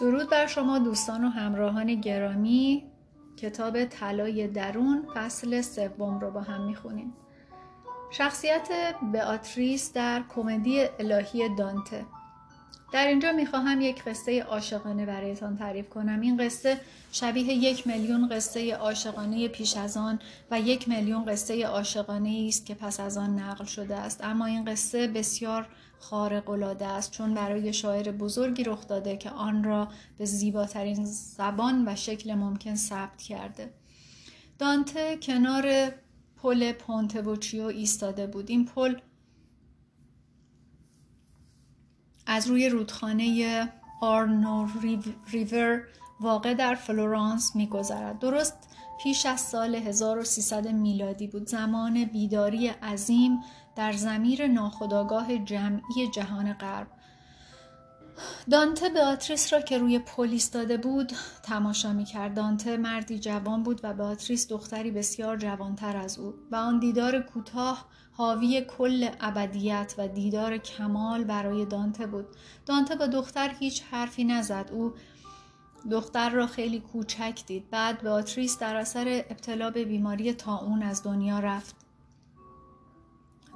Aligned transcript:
درود 0.00 0.30
بر 0.30 0.46
شما 0.46 0.78
دوستان 0.78 1.24
و 1.24 1.28
همراهان 1.28 1.94
گرامی. 1.94 2.84
کتاب 3.36 3.84
طلای 3.84 4.48
درون 4.48 5.06
فصل 5.14 5.60
سوم 5.60 6.18
رو 6.18 6.30
با 6.30 6.40
هم 6.40 6.66
می‌خونیم. 6.66 7.14
شخصیت 8.10 8.68
beatrice 9.12 9.92
در 9.94 10.22
کمدی 10.34 10.84
الهی 10.98 11.56
دانته. 11.56 12.04
در 12.92 13.06
اینجا 13.06 13.32
می‌خواهم 13.32 13.80
یک 13.80 14.04
قصه 14.04 14.42
عاشقانه 14.42 15.06
برایتان 15.06 15.56
تعریف 15.56 15.88
کنم. 15.88 16.20
این 16.20 16.36
قصه 16.36 16.80
شبیه 17.12 17.52
یک 17.52 17.86
میلیون 17.86 18.28
قصه 18.28 18.74
عاشقانه 18.74 19.48
پیش 19.48 19.76
از 19.76 19.96
آن 19.96 20.18
و 20.50 20.60
یک 20.60 20.88
میلیون 20.88 21.24
قصه 21.24 21.66
عاشقانه 21.66 22.44
است 22.48 22.66
که 22.66 22.74
پس 22.74 23.00
از 23.00 23.16
آن 23.16 23.38
نقل 23.38 23.64
شده 23.64 23.96
است. 23.96 24.24
اما 24.24 24.46
این 24.46 24.64
قصه 24.64 25.08
بسیار 25.08 25.68
خارق 25.98 26.50
العاده 26.50 26.86
است 26.86 27.10
چون 27.10 27.34
برای 27.34 27.72
شاعر 27.72 28.12
بزرگی 28.12 28.64
رخ 28.64 28.86
داده 28.88 29.16
که 29.16 29.30
آن 29.30 29.64
را 29.64 29.88
به 30.18 30.24
زیباترین 30.24 31.04
زبان 31.04 31.88
و 31.88 31.96
شکل 31.96 32.34
ممکن 32.34 32.74
ثبت 32.74 33.22
کرده. 33.22 33.70
دانته 34.58 35.16
کنار 35.22 35.90
پل 36.42 36.72
پونته 36.72 37.18
وکیو 37.18 37.64
ایستاده 37.64 38.26
بود. 38.26 38.50
این 38.50 38.64
پل 38.64 38.94
از 42.26 42.46
روی 42.46 42.68
رودخانه 42.68 43.68
آرنو 44.00 44.68
ریور 45.30 45.82
واقع 46.20 46.54
در 46.54 46.74
فلورانس 46.74 47.56
میگذرد. 47.56 48.18
درست 48.18 48.54
پیش 49.02 49.26
از 49.26 49.40
سال 49.40 49.74
1300 49.74 50.68
میلادی 50.68 51.26
بود. 51.26 51.46
زمان 51.46 52.04
بیداری 52.04 52.68
عظیم 52.68 53.40
در 53.76 53.92
زمیر 53.92 54.46
ناخداگاه 54.46 55.38
جمعی 55.38 56.08
جهان 56.14 56.52
غرب. 56.52 56.86
دانته 58.50 58.88
بیاتریس 58.88 59.52
را 59.52 59.60
که 59.60 59.78
روی 59.78 59.98
پل 59.98 60.28
ایستاده 60.30 60.76
بود 60.76 61.12
تماشا 61.42 61.92
می‌کرد. 61.92 62.34
دانته 62.34 62.76
مردی 62.76 63.18
جوان 63.18 63.62
بود 63.62 63.80
و 63.82 63.94
بیاتریس 63.94 64.48
دختری 64.48 64.90
بسیار 64.90 65.36
جوانتر 65.36 65.96
از 65.96 66.18
او. 66.18 66.34
و 66.50 66.56
آن 66.56 66.78
دیدار 66.78 67.20
کوتاه 67.20 67.86
حاوی 68.12 68.60
کل 68.78 69.08
ابدیت 69.20 69.94
و 69.98 70.08
دیدار 70.08 70.56
کمال 70.58 71.24
برای 71.24 71.64
دانته 71.66 72.06
بود. 72.06 72.26
دانته 72.66 72.96
با 72.96 73.06
دختر 73.06 73.54
هیچ 73.58 73.82
حرفی 73.90 74.24
نزد. 74.24 74.70
او 74.72 74.92
دختر 75.90 76.30
را 76.30 76.46
خیلی 76.46 76.80
کوچک 76.80 77.40
دید. 77.46 77.70
بعد 77.70 78.02
بیاتریس 78.02 78.58
در 78.58 78.76
اثر 78.76 79.24
ابتلا 79.30 79.70
به 79.70 79.84
بیماری 79.84 80.32
تاون 80.32 80.82
از 80.82 81.02
دنیا 81.02 81.38
رفت. 81.38 81.85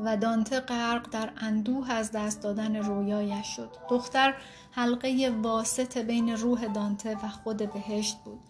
و 0.04 0.16
دانته 0.16 0.60
غرق 0.60 1.10
در 1.10 1.30
اندوه 1.36 1.92
از 1.92 2.12
دست 2.12 2.42
دادن 2.42 2.76
رویایش 2.76 3.46
شد. 3.46 3.70
دختر 3.90 4.34
حلقه 4.70 5.34
واسط 5.42 5.98
بین 5.98 6.36
روح 6.36 6.66
دانته 6.66 7.14
و 7.14 7.28
خود 7.28 7.72
بهشت 7.72 8.16
بود. 8.24 8.40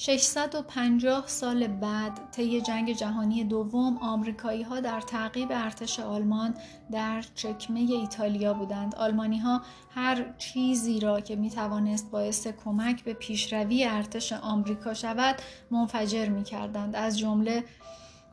650 0.00 1.24
سال 1.26 1.66
بعد 1.66 2.30
طی 2.30 2.60
جنگ 2.60 2.92
جهانی 2.92 3.44
دوم 3.44 3.98
آمریکایی 3.98 4.62
ها 4.62 4.80
در 4.80 5.00
تعقیب 5.00 5.48
ارتش 5.50 6.00
آلمان 6.00 6.54
در 6.90 7.24
چکمه 7.34 7.80
ایتالیا 7.80 8.54
بودند. 8.54 8.94
آلمانی 8.94 9.38
ها 9.38 9.62
هر 9.90 10.34
چیزی 10.38 11.00
را 11.00 11.20
که 11.20 11.36
می 11.36 11.50
توانست 11.50 12.10
باعث 12.10 12.46
کمک 12.46 13.04
به 13.04 13.14
پیشروی 13.14 13.84
ارتش 13.84 14.32
آمریکا 14.32 14.94
شود 14.94 15.36
منفجر 15.70 16.28
می 16.28 16.44
کردند 16.44 16.96
از 16.96 17.18
جمله 17.18 17.64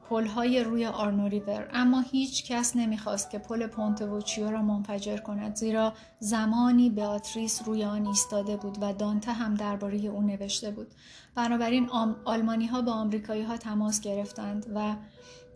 های 0.09 0.63
روی 0.63 0.85
آرنو 0.85 1.27
ریور. 1.27 1.69
اما 1.73 2.01
هیچ 2.01 2.51
کس 2.51 2.75
نمی‌خواست 2.75 3.29
که 3.29 3.39
پل 3.39 3.67
پونتوچیو 3.67 4.51
را 4.51 4.61
منفجر 4.61 5.17
کند 5.17 5.55
زیرا 5.55 5.93
زمانی 6.19 6.89
بیاتریس 6.89 7.61
روی 7.65 7.83
آن 7.83 8.07
ایستاده 8.07 8.57
بود 8.57 8.77
و 8.81 8.93
دانته 8.93 9.31
هم 9.31 9.55
درباره 9.55 9.97
او 9.97 10.21
نوشته 10.21 10.71
بود. 10.71 10.87
بنابراین 11.35 11.89
آلمانی 12.25 12.65
ها 12.65 12.81
با 12.81 12.91
آمریکایی 12.91 13.43
ها 13.43 13.57
تماس 13.57 14.01
گرفتند 14.01 14.65
و 14.75 14.95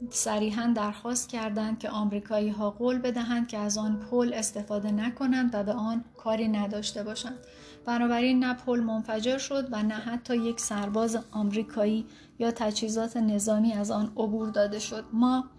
صریحا 0.09 0.73
درخواست 0.75 1.29
کردند 1.29 1.79
که 1.79 1.89
آمریکایی 1.89 2.49
ها 2.49 2.71
قول 2.71 2.97
بدهند 2.97 3.47
که 3.47 3.57
از 3.57 3.77
آن 3.77 3.99
پل 3.99 4.33
استفاده 4.33 4.91
نکنند 4.91 5.49
و 5.53 5.63
به 5.63 5.73
آن 5.73 6.03
کاری 6.17 6.47
نداشته 6.47 7.03
باشند. 7.03 7.37
بنابراین 7.85 8.43
نه 8.43 8.53
پل 8.53 8.79
منفجر 8.79 9.37
شد 9.37 9.67
و 9.71 9.83
نه 9.83 9.93
حتی 9.93 10.35
یک 10.37 10.59
سرباز 10.59 11.19
آمریکایی 11.31 12.05
یا 12.39 12.51
تجهیزات 12.51 13.17
نظامی 13.17 13.73
از 13.73 13.91
آن 13.91 14.11
عبور 14.17 14.49
داده 14.49 14.79
شد. 14.79 15.05
ما 15.13 15.49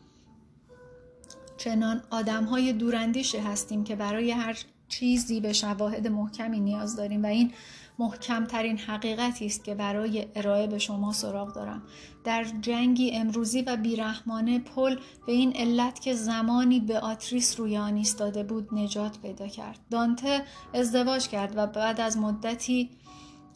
چنان 1.57 2.03
آدم 2.11 2.45
های 2.45 2.73
دوراندیشی 2.73 3.39
هستیم 3.39 3.85
که 3.85 3.97
برای 3.97 4.31
هر 4.31 4.59
چیزی 4.89 5.41
به 5.41 5.53
شواهد 5.53 6.07
محکمی 6.07 6.61
نیاز 6.61 6.97
داریم 6.97 7.23
و 7.23 7.27
این 7.27 7.53
محکمترین 7.99 8.79
حقیقتی 8.79 9.47
است 9.47 9.65
که 9.65 9.75
برای 9.75 10.27
ارائه 10.35 10.67
به 10.67 10.79
شما 10.79 11.13
سراغ 11.13 11.55
دارم. 11.55 11.83
در 12.25 12.45
جنگی 12.61 13.11
امروزی 13.11 13.63
و 13.63 13.77
بیرحمانه 13.77 14.59
پل 14.59 14.97
به 15.27 15.33
این 15.33 15.53
علت 15.57 16.01
که 16.01 16.15
زمانی 16.15 16.81
به 16.81 16.99
آتریس 16.99 17.61
روی 17.61 17.77
آن 17.77 17.97
ایستاده 17.97 18.43
بود 18.43 18.69
نجات 18.75 19.19
پیدا 19.19 19.47
کرد. 19.49 19.79
دانته 19.91 20.43
ازدواج 20.75 21.29
کرد 21.29 21.53
و 21.57 21.67
بعد 21.67 22.01
از 22.01 22.19
مدتی 22.19 22.91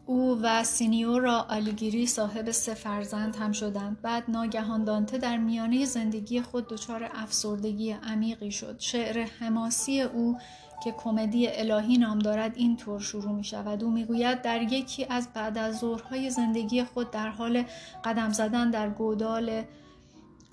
او 0.06 0.40
و 0.42 0.64
سینیورا 0.64 1.46
آلیگیری 1.50 2.06
صاحب 2.06 2.50
سه 2.50 2.74
فرزند 2.74 3.36
هم 3.36 3.52
شدند. 3.52 4.02
بعد 4.02 4.24
ناگهان 4.28 4.84
دانته 4.84 5.18
در 5.18 5.36
میانه 5.36 5.84
زندگی 5.84 6.42
خود 6.42 6.68
دچار 6.68 7.10
افسردگی 7.14 7.92
عمیقی 7.92 8.50
شد. 8.50 8.76
شعر 8.78 9.26
حماسی 9.40 10.00
او 10.00 10.38
که 10.84 10.92
کمدی 10.92 11.48
الهی 11.48 11.98
نام 11.98 12.18
دارد 12.18 12.56
این 12.56 12.76
طور 12.76 13.00
شروع 13.00 13.32
می 13.32 13.44
شود. 13.44 13.84
او 13.84 13.90
می‌گوید 13.90 14.42
در 14.42 14.62
یکی 14.62 15.06
از 15.10 15.28
بعد 15.34 15.58
از 15.58 15.78
ظهرهای 15.78 16.30
زندگی 16.30 16.84
خود 16.84 17.10
در 17.10 17.28
حال 17.28 17.64
قدم 18.04 18.32
زدن 18.32 18.70
در 18.70 18.88
گودال 18.90 19.62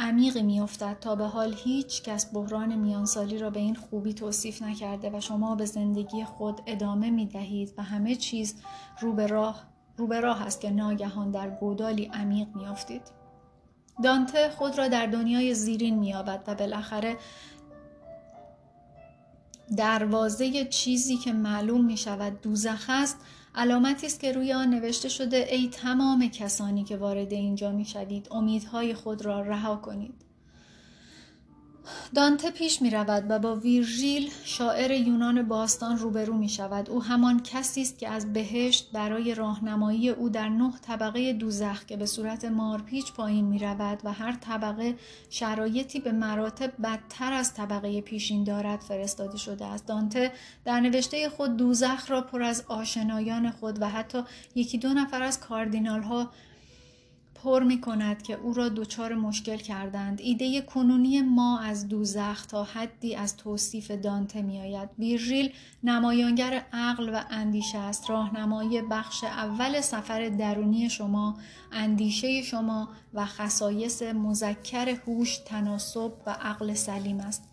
عمیقی 0.02 0.42
میافتد 0.42 0.98
تا 1.02 1.16
به 1.16 1.26
حال 1.26 1.56
هیچ 1.64 2.04
کس 2.04 2.34
بحران 2.34 2.76
میانسالی 2.76 3.38
را 3.38 3.50
به 3.50 3.60
این 3.60 3.76
خوبی 3.76 4.14
توصیف 4.14 4.62
نکرده 4.62 5.10
و 5.10 5.20
شما 5.20 5.56
به 5.56 5.66
زندگی 5.66 6.24
خود 6.24 6.62
ادامه 6.66 7.10
می 7.10 7.26
دهید 7.26 7.74
و 7.78 7.84
همه 7.84 8.16
چیز 8.16 8.56
رو 9.02 9.14
به 9.14 9.28
راه 9.28 9.64
رو 9.98 10.08
به 10.08 10.20
راه 10.20 10.42
است 10.42 10.62
که 10.62 10.70
ناگهان 10.70 11.32
در 11.32 11.50
گودالی 11.50 12.06
عمیق 12.14 12.48
میافتید. 12.56 13.02
دانته 14.04 14.50
خود 14.50 14.78
را 14.78 14.88
در 14.88 15.06
دنیای 15.06 15.54
زیرین 15.54 16.00
مییابد 16.00 16.44
و 16.48 16.56
بالاخره 16.56 17.18
دروازه 19.78 20.66
چیزی 20.66 21.18
که 21.18 21.34
معلوم 21.34 21.86
می 21.86 21.98
شود 21.98 22.42
دوزخ 22.42 22.86
است 22.90 23.18
علامتی 23.56 24.06
است 24.06 24.20
که 24.20 24.32
روی 24.32 24.54
آن 24.54 24.70
نوشته 24.70 25.10
شده 25.10 25.48
ای 25.52 25.70
تمام 25.70 26.28
کسانی 26.28 26.84
که 26.84 26.98
وارد 26.98 27.34
اینجا 27.34 27.72
می 27.72 27.86
شوید 27.86 28.28
امیدهای 28.32 28.94
خود 28.94 29.26
را 29.26 29.42
رها 29.42 29.76
کنید. 29.76 30.31
دانته 32.16 32.52
پیش 32.52 32.82
می 32.82 32.90
رود 32.90 33.26
و 33.30 33.40
با 33.40 33.56
ویرژیل 33.56 34.32
شاعر 34.44 34.92
یونان 34.92 35.48
باستان 35.48 35.98
روبرو 35.98 36.34
می 36.34 36.50
شود. 36.50 36.90
او 36.90 37.04
همان 37.04 37.44
کسی 37.44 37.82
است 37.82 38.00
که 38.00 38.10
از 38.10 38.34
بهشت 38.34 38.92
برای 38.92 39.36
راهنمایی 39.36 40.10
او 40.10 40.30
در 40.30 40.50
نه 40.50 40.74
طبقه 40.82 41.34
دوزخ 41.34 41.86
که 41.86 41.98
به 41.98 42.06
صورت 42.06 42.46
مارپیچ 42.46 43.14
پایین 43.14 43.46
می 43.46 43.60
رود 43.60 44.00
و 44.04 44.14
هر 44.14 44.32
طبقه 44.32 44.96
شرایطی 45.30 46.00
به 46.00 46.12
مراتب 46.12 46.72
بدتر 46.84 47.34
از 47.34 47.54
طبقه 47.54 48.02
پیشین 48.02 48.44
دارد 48.44 48.80
فرستاده 48.80 49.38
شده 49.38 49.66
است. 49.66 49.86
دانته 49.86 50.32
در 50.66 50.80
نوشته 50.80 51.30
خود 51.30 51.58
دوزخ 51.58 52.12
را 52.12 52.22
پر 52.22 52.44
از 52.44 52.64
آشنایان 52.68 53.52
خود 53.52 53.82
و 53.82 53.90
حتی 53.90 54.24
یکی 54.56 54.78
دو 54.78 54.90
نفر 54.90 55.24
از 55.24 55.40
کاردینال 55.40 56.02
ها 56.02 56.30
پر 57.44 57.64
می 57.64 57.82
کند 57.82 58.24
که 58.24 58.34
او 58.34 58.54
را 58.54 58.70
دچار 58.70 59.16
مشکل 59.16 59.58
کردند. 59.58 60.22
ایده 60.22 60.62
کنونی 60.62 61.22
ما 61.22 61.60
از 61.60 61.88
دوزخ 61.88 62.46
تا 62.46 62.64
حدی 62.64 63.16
از 63.16 63.38
توصیف 63.38 63.92
دانته 63.92 64.42
می 64.42 64.60
آید 64.62 64.90
ویرژیل 65.00 65.54
نمایانگر 65.84 66.66
عقل 66.74 67.10
و 67.10 67.22
اندیشه 67.30 67.78
است. 67.78 68.10
راهنمایی 68.10 68.82
بخش 68.82 69.24
اول 69.24 69.82
سفر 69.82 70.30
درونی 70.30 70.90
شما 70.90 71.38
اندیشه 71.72 72.42
شما 72.42 72.90
و 73.14 73.26
خصایص 73.26 74.02
مذکر 74.02 74.90
هوش 74.90 75.38
تناسب 75.38 76.14
و 76.26 76.30
عقل 76.32 76.74
سلیم 76.74 77.20
است. 77.20 77.51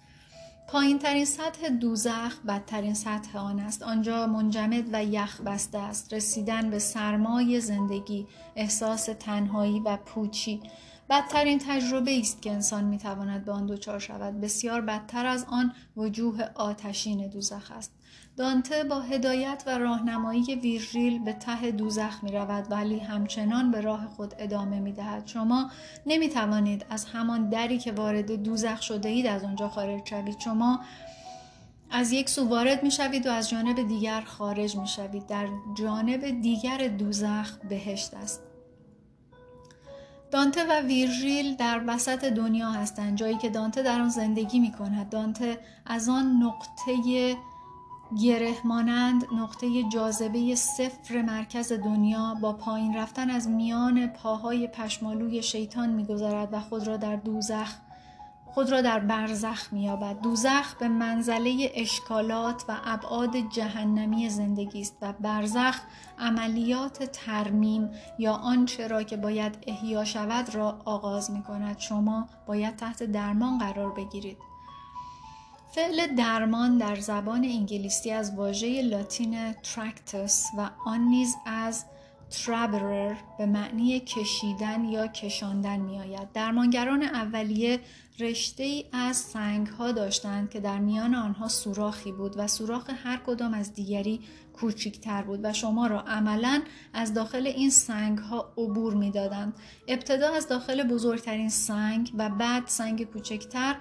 پایین 0.70 0.98
ترین 0.98 1.24
سطح 1.24 1.68
دوزخ 1.68 2.40
بدترین 2.48 2.94
سطح 2.94 3.38
آن 3.38 3.60
است. 3.60 3.82
آنجا 3.82 4.26
منجمد 4.26 4.84
و 4.92 5.04
یخ 5.04 5.40
بسته 5.40 5.78
است. 5.78 6.12
رسیدن 6.12 6.70
به 6.70 6.78
سرمای 6.78 7.60
زندگی 7.60 8.26
احساس 8.56 9.08
تنهایی 9.20 9.80
و 9.80 9.96
پوچی 9.96 10.60
بدترین 11.10 11.58
تجربه 11.58 12.18
است 12.18 12.42
که 12.42 12.52
انسان 12.52 12.84
می‌تواند 12.84 13.44
به 13.44 13.52
آن 13.52 13.66
دچار 13.66 13.98
شود. 13.98 14.40
بسیار 14.40 14.80
بدتر 14.80 15.26
از 15.26 15.46
آن 15.48 15.72
وجوه 15.96 16.44
آتشین 16.54 17.28
دوزخ 17.28 17.70
است. 17.70 17.92
دانته 18.38 18.84
با 18.84 19.00
هدایت 19.00 19.62
و 19.66 19.78
راهنمایی 19.78 20.54
ویرژیل 20.54 21.18
به 21.18 21.32
ته 21.32 21.70
دوزخ 21.70 22.24
می 22.24 22.32
رود 22.32 22.66
ولی 22.70 22.98
همچنان 22.98 23.70
به 23.70 23.80
راه 23.80 24.06
خود 24.06 24.34
ادامه 24.38 24.80
می 24.80 24.92
دهد. 24.92 25.26
شما 25.26 25.70
نمی 26.06 26.28
توانید 26.28 26.86
از 26.90 27.04
همان 27.04 27.48
دری 27.48 27.78
که 27.78 27.92
وارد 27.92 28.42
دوزخ 28.42 28.82
شده 28.82 29.08
اید 29.08 29.26
از 29.26 29.44
آنجا 29.44 29.68
خارج 29.68 30.08
شوید. 30.08 30.40
شما 30.40 30.80
از 31.90 32.12
یک 32.12 32.28
سو 32.28 32.48
وارد 32.48 32.82
می 32.82 32.90
شوید 32.90 33.26
و 33.26 33.30
از 33.30 33.50
جانب 33.50 33.88
دیگر 33.88 34.20
خارج 34.20 34.76
می 34.76 34.88
شوید 34.88 35.26
در 35.26 35.48
جانب 35.78 36.40
دیگر 36.40 36.88
دوزخ 36.88 37.56
بهشت 37.68 38.14
است 38.14 38.42
دانته 40.30 40.64
و 40.64 40.86
ویرژیل 40.86 41.56
در 41.56 41.82
وسط 41.86 42.24
دنیا 42.24 42.70
هستند 42.70 43.18
جایی 43.18 43.38
که 43.38 43.50
دانته 43.50 43.82
در 43.82 44.00
آن 44.00 44.08
زندگی 44.08 44.58
می 44.58 44.72
کند 44.72 45.08
دانته 45.08 45.58
از 45.86 46.08
آن 46.08 46.42
نقطه 46.42 46.92
گره 48.16 48.54
مانند 48.64 49.24
نقطه 49.32 49.82
جاذبه 49.82 50.54
صفر 50.54 51.22
مرکز 51.22 51.72
دنیا 51.72 52.34
با 52.40 52.52
پایین 52.52 52.96
رفتن 52.96 53.30
از 53.30 53.48
میان 53.48 54.06
پاهای 54.06 54.68
پشمالوی 54.68 55.42
شیطان 55.42 55.88
میگذرد 55.88 56.48
و 56.52 56.60
خود 56.60 56.86
را 56.86 56.96
در 56.96 57.16
دوزخ 57.16 57.74
خود 58.58 58.72
را 58.72 58.80
در 58.80 58.98
برزخ 58.98 59.72
مییابد. 59.72 60.20
دوزخ 60.20 60.74
به 60.74 60.88
منزله 60.88 61.70
اشکالات 61.74 62.64
و 62.68 62.76
ابعاد 62.84 63.36
جهنمی 63.36 64.30
زندگی 64.30 64.80
است 64.80 64.96
و 65.02 65.12
برزخ 65.12 65.80
عملیات 66.18 67.02
ترمیم 67.02 67.90
یا 68.18 68.32
آنچه 68.32 68.88
را 68.88 69.02
که 69.02 69.16
باید 69.16 69.58
احیا 69.66 70.04
شود 70.04 70.54
را 70.54 70.78
آغاز 70.84 71.30
می 71.30 71.42
کند 71.42 71.78
شما 71.78 72.28
باید 72.46 72.76
تحت 72.76 73.02
درمان 73.02 73.58
قرار 73.58 73.92
بگیرید. 73.92 74.47
فعل 75.70 76.14
درمان 76.14 76.78
در 76.78 76.96
زبان 76.96 77.44
انگلیسی 77.44 78.10
از 78.10 78.34
واژه 78.34 78.82
لاتین 78.82 79.52
ترکتس 79.52 80.46
و 80.58 80.70
آن 80.86 81.00
نیز 81.00 81.36
از 81.46 81.84
ترابرر 82.30 83.14
به 83.38 83.46
معنی 83.46 84.00
کشیدن 84.00 84.84
یا 84.84 85.06
کشاندن 85.06 85.80
می 85.80 86.00
آید. 86.00 86.32
درمانگران 86.32 87.02
اولیه 87.02 87.80
رشته 88.20 88.62
ای 88.62 88.84
از 88.92 89.16
سنگ 89.16 89.66
ها 89.66 89.92
داشتند 89.92 90.50
که 90.50 90.60
در 90.60 90.78
میان 90.78 91.14
آنها 91.14 91.48
سوراخی 91.48 92.12
بود 92.12 92.34
و 92.36 92.46
سوراخ 92.46 92.90
هر 93.04 93.20
کدام 93.26 93.54
از 93.54 93.74
دیگری 93.74 94.20
کوچکتر 94.52 95.22
بود 95.22 95.40
و 95.42 95.52
شما 95.52 95.86
را 95.86 96.00
عملا 96.00 96.62
از 96.92 97.14
داخل 97.14 97.46
این 97.46 97.70
سنگ 97.70 98.18
ها 98.18 98.52
عبور 98.56 98.94
می 98.94 99.10
دادند. 99.10 99.54
ابتدا 99.88 100.34
از 100.34 100.48
داخل 100.48 100.82
بزرگترین 100.82 101.48
سنگ 101.48 102.12
و 102.18 102.28
بعد 102.28 102.66
سنگ 102.66 103.04
کوچکتر 103.04 103.76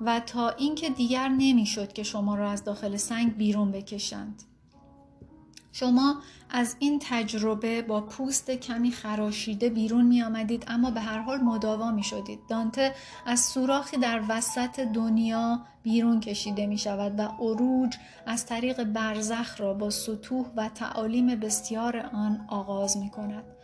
و 0.00 0.20
تا 0.20 0.48
اینکه 0.50 0.90
دیگر 0.90 1.28
نمی‌شد 1.28 1.92
که 1.92 2.02
شما 2.02 2.34
را 2.34 2.50
از 2.50 2.64
داخل 2.64 2.96
سنگ 2.96 3.36
بیرون 3.36 3.70
بکشند. 3.70 4.42
شما 5.72 6.16
از 6.50 6.76
این 6.78 7.00
تجربه 7.02 7.82
با 7.82 8.00
پوست 8.00 8.50
کمی 8.50 8.90
خراشیده 8.90 9.70
بیرون 9.70 10.04
می 10.06 10.22
آمدید 10.22 10.64
اما 10.68 10.90
به 10.90 11.00
هر 11.00 11.18
حال 11.18 11.40
مداوا 11.40 11.90
می 11.90 12.02
شدید. 12.02 12.38
دانته 12.48 12.94
از 13.26 13.40
سوراخی 13.40 13.96
در 13.96 14.22
وسط 14.28 14.80
دنیا 14.80 15.60
بیرون 15.82 16.20
کشیده 16.20 16.66
می 16.66 16.78
شود 16.78 17.18
و 17.18 17.22
عروج 17.22 17.96
از 18.26 18.46
طریق 18.46 18.84
برزخ 18.84 19.60
را 19.60 19.74
با 19.74 19.90
سطوح 19.90 20.46
و 20.56 20.68
تعالیم 20.68 21.26
بسیار 21.26 21.96
آن 21.96 22.46
آغاز 22.48 22.96
می 22.96 23.10
کند. 23.10 23.55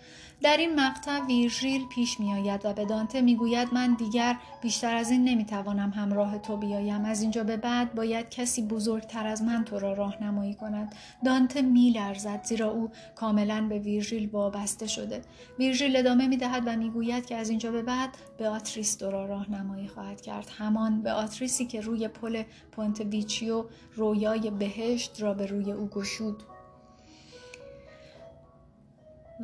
در 0.43 0.57
این 0.57 0.81
مقطع 0.81 1.21
ویرژیل 1.21 1.89
پیش 1.89 2.21
می 2.21 2.35
آید 2.35 2.61
و 2.65 2.73
به 2.73 2.85
دانته 2.85 3.21
می 3.21 3.37
گوید 3.37 3.69
من 3.75 3.95
دیگر 3.95 4.37
بیشتر 4.61 4.97
از 4.97 5.11
این 5.11 5.25
نمی 5.25 5.45
توانم 5.45 5.91
همراه 5.91 6.39
تو 6.39 6.57
بیایم. 6.57 7.05
از 7.05 7.23
اینجا 7.23 7.45
به 7.45 7.57
بعد 7.57 7.95
باید 7.95 8.31
کسی 8.31 8.63
بزرگتر 8.63 9.27
از 9.27 9.43
من 9.43 9.65
تو 9.65 9.79
را 9.79 9.93
راهنمایی 9.93 10.55
کند. 10.55 10.95
دانته 11.25 11.63
می 11.63 11.91
لرزد 11.91 12.45
زیرا 12.45 12.71
او 12.71 12.91
کاملا 13.15 13.67
به 13.69 13.79
ویرژیل 13.79 14.29
وابسته 14.31 14.87
شده. 14.87 15.23
ویرژیل 15.59 15.97
ادامه 15.97 16.27
می 16.27 16.37
دهد 16.37 16.63
و 16.67 16.77
می 16.77 16.91
گوید 16.91 17.27
که 17.27 17.37
از 17.37 17.51
اینجا 17.51 17.73
به 17.73 17.83
بعد 17.83 18.11
بئاتریس 18.39 18.95
تو 18.95 19.11
را 19.11 19.27
راهنمایی 19.27 19.89
خواهد 19.89 20.21
کرد. 20.21 20.51
همان 20.59 21.03
بئاتریسی 21.03 21.67
که 21.67 21.81
روی 21.81 22.09
پل 22.09 22.43
پونته 22.73 23.01
وکیو 23.01 23.65
رویای 23.95 24.51
بهشت 24.51 25.23
را 25.23 25.35
به 25.35 25.47
روی 25.47 25.73
او 25.73 25.89
گشود. 25.89 26.43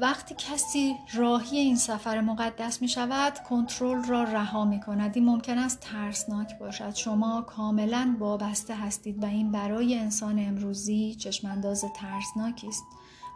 وقتی 0.00 0.34
کسی 0.38 0.96
راهی 1.14 1.58
این 1.58 1.76
سفر 1.76 2.20
مقدس 2.20 2.82
می 2.82 2.88
شود 2.88 3.38
کنترل 3.38 4.04
را 4.04 4.22
رها 4.22 4.64
می 4.64 4.80
کند. 4.80 5.16
این 5.16 5.24
ممکن 5.24 5.58
است 5.58 5.80
ترسناک 5.80 6.58
باشد. 6.58 6.94
شما 6.94 7.42
کاملا 7.42 8.16
وابسته 8.18 8.74
هستید 8.74 9.22
و 9.22 9.26
این 9.26 9.52
برای 9.52 9.98
انسان 9.98 10.38
امروزی 10.38 11.14
چشمانداز 11.14 11.84
ترسناکی 11.94 12.68
است. 12.68 12.84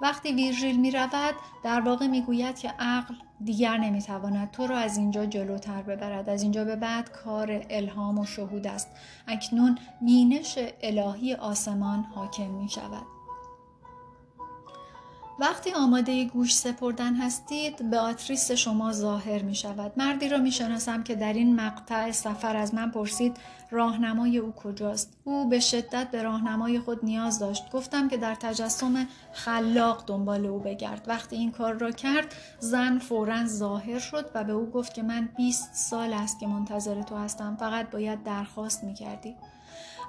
وقتی 0.02 0.32
ویرژیل 0.32 0.80
می 0.80 0.90
رود 0.90 1.34
در 1.64 1.80
واقع 1.80 2.06
می 2.06 2.22
گوید 2.22 2.58
که 2.58 2.68
عقل 2.78 3.14
دیگر 3.44 3.76
نمی 3.76 4.02
تواند 4.02 4.50
تو 4.50 4.66
را 4.66 4.76
از 4.76 4.96
اینجا 4.96 5.26
جلوتر 5.26 5.82
ببرد. 5.82 6.28
از 6.28 6.42
اینجا 6.42 6.64
به 6.64 6.76
بعد 6.76 7.12
کار 7.12 7.66
الهام 7.70 8.18
و 8.18 8.24
شهود 8.24 8.66
است. 8.66 8.88
اکنون 9.26 9.78
بینش 10.00 10.58
الهی 10.82 11.34
آسمان 11.34 12.02
حاکم 12.14 12.50
می 12.50 12.68
شود. 12.68 13.11
وقتی 15.42 15.72
آماده 15.72 16.24
گوش 16.24 16.54
سپردن 16.54 17.14
هستید 17.14 17.90
به 17.90 17.98
آتریس 17.98 18.52
شما 18.52 18.92
ظاهر 18.92 19.42
می 19.42 19.54
شود 19.54 19.92
مردی 19.96 20.28
را 20.28 20.38
می 20.38 20.52
شناسم 20.52 21.02
که 21.02 21.14
در 21.14 21.32
این 21.32 21.56
مقطع 21.56 22.10
سفر 22.10 22.56
از 22.56 22.74
من 22.74 22.90
پرسید 22.90 23.36
راهنمای 23.70 24.38
او 24.38 24.52
کجاست؟ 24.52 25.16
او 25.24 25.48
به 25.48 25.60
شدت 25.60 26.10
به 26.10 26.22
راهنمای 26.22 26.80
خود 26.80 27.04
نیاز 27.04 27.38
داشت. 27.38 27.70
گفتم 27.72 28.08
که 28.08 28.16
در 28.16 28.34
تجسم 28.34 29.06
خلاق 29.32 30.04
دنبال 30.06 30.46
او 30.46 30.58
بگرد. 30.58 31.04
وقتی 31.06 31.36
این 31.36 31.50
کار 31.50 31.74
را 31.74 31.90
کرد 31.90 32.34
زن 32.58 32.98
فورا 32.98 33.46
ظاهر 33.46 33.98
شد 33.98 34.30
و 34.34 34.44
به 34.44 34.52
او 34.52 34.70
گفت 34.70 34.94
که 34.94 35.02
من 35.02 35.28
20 35.36 35.74
سال 35.74 36.12
است 36.12 36.40
که 36.40 36.46
منتظر 36.46 37.02
تو 37.02 37.16
هستم. 37.16 37.56
فقط 37.56 37.90
باید 37.90 38.22
درخواست 38.22 38.84
می 38.84 38.94
کردی. 38.94 39.36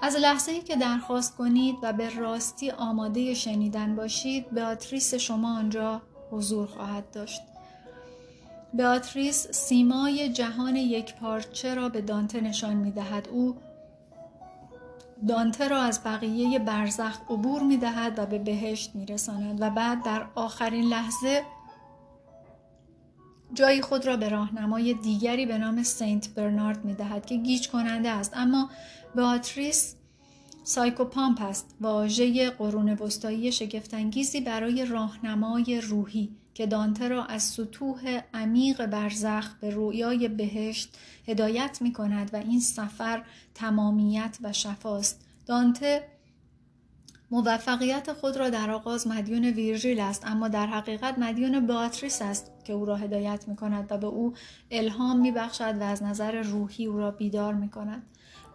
از 0.04 0.16
لحظه 0.16 0.52
ای 0.52 0.62
که 0.62 0.76
درخواست 0.76 1.36
کنید 1.36 1.76
و 1.82 1.94
به 1.94 2.10
راستی 2.10 2.72
آماده 2.72 3.34
شنیدن 3.34 3.96
باشید 3.96 4.54
بیاتریس 4.54 5.14
شما 5.14 5.58
آنجا 5.58 6.02
حضور 6.32 6.68
خواهد 6.68 7.12
داشت 7.12 7.42
بیاتریس 8.74 9.48
سیمای 9.52 10.30
جهان 10.30 10.76
یک 10.76 11.16
پارچه 11.16 11.76
را 11.76 11.90
به 11.90 12.02
دانته 12.02 12.42
نشان 12.42 12.74
می 12.74 12.92
دهد. 12.92 13.28
او 13.28 13.56
دانته 15.28 15.68
را 15.68 15.82
از 15.82 16.04
بقیه 16.04 16.60
برزخ 16.60 17.22
عبور 17.30 17.64
می 17.64 17.78
دهد 17.78 18.20
و 18.20 18.26
به 18.26 18.40
بهشت 18.40 18.96
می 18.96 19.06
رساند 19.06 19.62
و 19.62 19.70
بعد 19.70 20.04
در 20.04 20.26
آخرین 20.36 20.86
لحظه 20.86 21.44
جای 23.54 23.82
خود 23.82 24.06
را 24.06 24.18
به 24.18 24.30
راهنمای 24.30 24.94
دیگری 24.94 25.46
به 25.46 25.58
نام 25.58 25.84
سنت 25.84 26.30
برنارد 26.30 26.86
می 26.86 26.94
دهد 26.94 27.26
که 27.26 27.38
گیج 27.38 27.70
کننده 27.70 28.10
است. 28.10 28.32
اما 28.36 28.70
بئاتریس 29.16 29.96
psychopomp 30.64 31.42
است 31.42 31.76
واژه 31.82 32.50
قرون 32.50 32.90
وسطایی 32.90 33.52
شگفتانگیزی 33.52 34.42
برای 34.42 34.86
راهنمای 34.86 35.82
روحی 35.82 36.30
که 36.54 36.66
دانته 36.66 37.08
را 37.08 37.26
از 37.26 37.44
سطوح 37.44 38.22
عمیق 38.34 38.86
برزخ 38.86 39.56
به 39.62 39.70
رویای 39.70 40.28
بهشت 40.28 40.98
هدایت 41.28 41.78
می 41.82 41.94
کند 41.94 42.30
و 42.34 42.38
این 42.38 42.60
سفر 42.60 43.24
تمامیت 43.56 44.38
و 44.44 44.54
شفاست. 44.54 45.22
دانته 45.46 46.13
موفقیت 47.34 48.14
خود 48.14 48.38
را 48.38 48.50
در 48.50 48.72
آغاز 48.72 49.08
مدیون 49.08 49.46
ویرژیل 49.46 50.00
است 50.00 50.26
اما 50.26 50.48
در 50.48 50.68
حقیقت 50.68 51.20
مدیون 51.20 51.68
باتریس 51.68 52.22
است 52.22 52.52
که 52.64 52.74
او 52.74 52.86
را 52.86 52.96
هدایت 52.96 53.48
می 53.48 53.56
کند 53.56 53.92
و 53.92 53.98
به 53.98 54.08
او 54.08 54.34
الهام 54.72 55.20
می 55.20 55.32
بخشد 55.32 55.78
و 55.80 55.84
از 55.84 56.04
نظر 56.04 56.42
روحی 56.42 56.86
او 56.86 56.98
را 56.98 57.12
بیدار 57.12 57.54
می 57.54 57.70
کند 57.70 58.04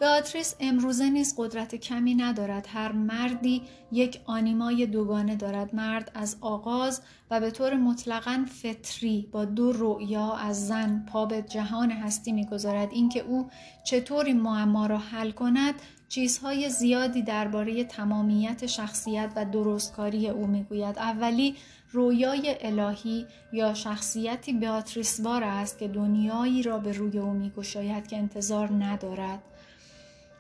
بیاتریس 0.01 0.55
امروزه 0.61 1.11
نیز 1.11 1.35
قدرت 1.39 1.75
کمی 1.75 2.15
ندارد 2.15 2.67
هر 2.73 2.93
مردی 2.93 3.63
یک 3.93 4.21
آنیمای 4.25 4.87
دوگانه 4.87 5.37
دارد. 5.37 5.75
مرد 5.75 6.11
از 6.15 6.37
آغاز 6.41 7.03
و 7.31 7.41
به 7.41 7.51
طور 7.51 7.75
مطلقا 7.75 8.45
فطری 8.63 9.29
با 9.33 9.45
دو 9.45 9.73
رؤیا 9.73 10.33
از 10.33 10.69
زن 10.69 11.07
پا 11.09 11.27
به 11.27 11.43
جهان 11.43 11.91
هستی 11.91 12.33
می‌گذارد. 12.33 12.89
اینکه 12.93 13.21
او 13.21 13.49
چطوری 13.85 14.33
معما 14.33 14.87
را 14.87 14.99
حل 14.99 15.31
کند 15.31 15.75
چیزهای 16.09 16.71
زیادی 16.71 17.23
درباره 17.23 17.85
تمامیت 17.85 18.67
شخصیت 18.67 19.33
و 19.37 19.45
درستکاری 19.45 20.29
او 20.29 20.47
می‌گوید. 20.47 20.99
اولی 20.99 21.57
رویای 21.93 22.57
الهی 22.61 23.27
یا 23.53 23.75
شخصیتی 23.75 24.53
بیاتریسوار 24.53 25.45
است 25.45 25.79
که 25.79 25.89
دنیایی 25.89 26.63
را 26.63 26.79
به 26.79 26.93
روی 26.93 27.19
او 27.19 27.31
میگشاید 27.31 28.07
که 28.07 28.17
انتظار 28.17 28.85
ندارد. 28.85 29.43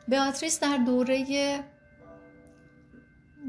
بیاتریس 0.08 0.60
در 0.60 0.76
دوره 0.76 1.24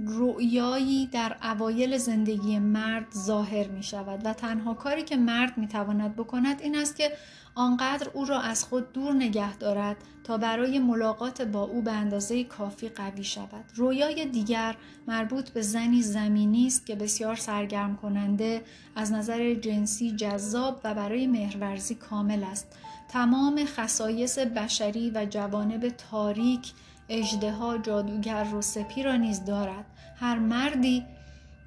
رؤیایی 0.07 1.07
در 1.07 1.35
اوایل 1.43 1.97
زندگی 1.97 2.59
مرد 2.59 3.11
ظاهر 3.13 3.67
می 3.67 3.83
شود 3.83 4.25
و 4.25 4.33
تنها 4.33 4.73
کاری 4.73 5.03
که 5.03 5.17
مرد 5.17 5.57
می 5.57 5.67
تواند 5.67 6.15
بکند 6.15 6.61
این 6.61 6.77
است 6.77 6.95
که 6.95 7.11
آنقدر 7.59 8.09
او 8.13 8.25
را 8.25 8.41
از 8.41 8.63
خود 8.63 8.93
دور 8.93 9.13
نگه 9.13 9.57
دارد 9.57 9.97
تا 10.23 10.37
برای 10.37 10.79
ملاقات 10.79 11.41
با 11.41 11.61
او 11.63 11.81
به 11.81 11.91
اندازه 11.91 12.43
کافی 12.43 12.89
قوی 12.89 13.23
شود. 13.23 13.65
رویای 13.75 14.25
دیگر 14.25 14.75
مربوط 15.07 15.49
به 15.49 15.61
زنی 15.61 16.01
زمینی 16.01 16.67
است 16.67 16.85
که 16.85 16.95
بسیار 16.95 17.35
سرگرم 17.35 17.95
کننده 17.95 18.61
از 18.95 19.11
نظر 19.11 19.53
جنسی 19.53 20.11
جذاب 20.11 20.81
و 20.83 20.93
برای 20.93 21.27
مهرورزی 21.27 21.95
کامل 21.95 22.43
است. 22.43 22.67
تمام 23.09 23.65
خصایص 23.65 24.39
بشری 24.39 25.11
و 25.15 25.25
جوانب 25.25 25.89
تاریک 25.89 26.73
اجدها 27.09 27.77
جادوگر 27.77 28.47
و 28.53 28.61
را 29.03 29.15
نیز 29.15 29.45
دارد 29.45 29.85
هر 30.15 30.39
مردی 30.39 31.05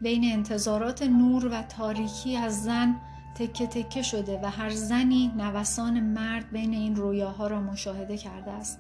بین 0.00 0.32
انتظارات 0.32 1.02
نور 1.02 1.46
و 1.46 1.62
تاریکی 1.62 2.36
از 2.36 2.62
زن 2.62 2.96
تکه 3.46 3.66
تکه 3.66 4.02
شده 4.02 4.40
و 4.42 4.50
هر 4.50 4.70
زنی 4.70 5.32
نوسان 5.36 6.00
مرد 6.00 6.50
بین 6.50 6.72
این 6.72 6.96
رویاها 6.96 7.46
را 7.46 7.60
مشاهده 7.60 8.16
کرده 8.16 8.50
است. 8.50 8.78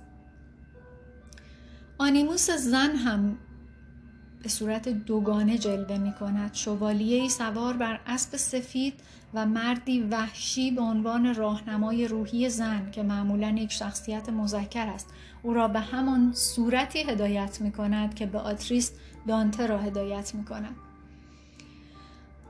آنیموس 1.98 2.50
زن 2.50 2.96
هم 2.96 3.38
به 4.42 4.48
صورت 4.48 4.88
دوگانه 4.88 5.58
جلوه 5.58 5.98
می 5.98 6.12
کند. 6.12 6.54
شوالیه 6.54 7.28
سوار 7.28 7.76
بر 7.76 8.00
اسب 8.06 8.36
سفید 8.36 8.94
و 9.34 9.46
مردی 9.46 10.00
وحشی 10.00 10.70
به 10.70 10.80
عنوان 10.80 11.34
راهنمای 11.34 12.08
روحی 12.08 12.48
زن 12.48 12.90
که 12.90 13.02
معمولا 13.02 13.48
یک 13.48 13.72
شخصیت 13.72 14.28
مذکر 14.28 14.86
است. 14.86 15.06
او 15.42 15.54
را 15.54 15.68
به 15.68 15.80
همان 15.80 16.32
صورتی 16.34 16.98
هدایت 16.98 17.60
می 17.60 17.72
کند 17.72 18.14
که 18.14 18.26
به 18.26 18.38
آتریس 18.38 18.92
دانته 19.28 19.66
را 19.66 19.78
هدایت 19.78 20.34
می 20.34 20.44
کند. 20.44 20.76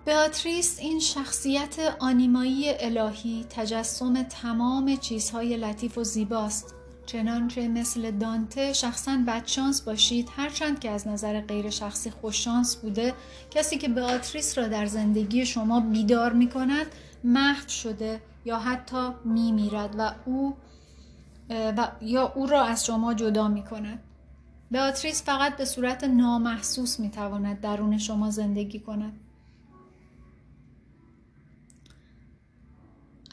بیاتریس 0.05 0.79
این 0.79 1.01
شخصیت 1.01 1.97
آنیمایی 2.01 2.65
الهی 2.69 3.47
تجسم 3.51 4.23
تمام 4.23 4.97
چیزهای 4.97 5.57
لطیف 5.57 5.99
و 5.99 6.05
زیباست. 6.05 6.75
چنانچه 7.07 7.69
مثل 7.69 8.11
دانته 8.11 8.73
شخصا 8.73 9.19
بدشانس 9.27 9.81
باشید 9.81 10.29
هرچند 10.37 10.81
که 10.81 10.91
از 10.91 11.09
نظر 11.09 11.41
غیر 11.41 11.71
شخصی 11.71 12.11
خوششانس 12.11 12.77
بوده 12.77 13.15
کسی 13.51 13.79
که 13.79 13.89
بیاتریس 13.89 14.59
را 14.59 14.69
در 14.69 14.87
زندگی 14.87 15.47
شما 15.47 15.81
بیدار 15.81 16.33
می 16.33 16.49
کند 16.49 16.87
محو 17.25 17.69
شده 17.69 18.21
یا 18.45 18.59
حتی 18.59 19.09
می 19.25 19.53
میرد 19.53 19.95
و 19.99 20.13
او 20.25 20.57
و 21.51 21.89
یا 22.01 22.33
او 22.37 22.47
را 22.47 22.63
از 22.63 22.87
شما 22.87 23.15
جدا 23.15 23.49
می 23.49 23.65
کند 23.65 24.03
بیاتریس 24.71 25.23
فقط 25.23 25.57
به 25.57 25.65
صورت 25.65 26.05
نامحسوس 26.05 27.01
می 27.01 27.11
تواند 27.11 27.61
درون 27.61 27.99
شما 27.99 28.31
زندگی 28.31 28.81
کند. 28.81 29.13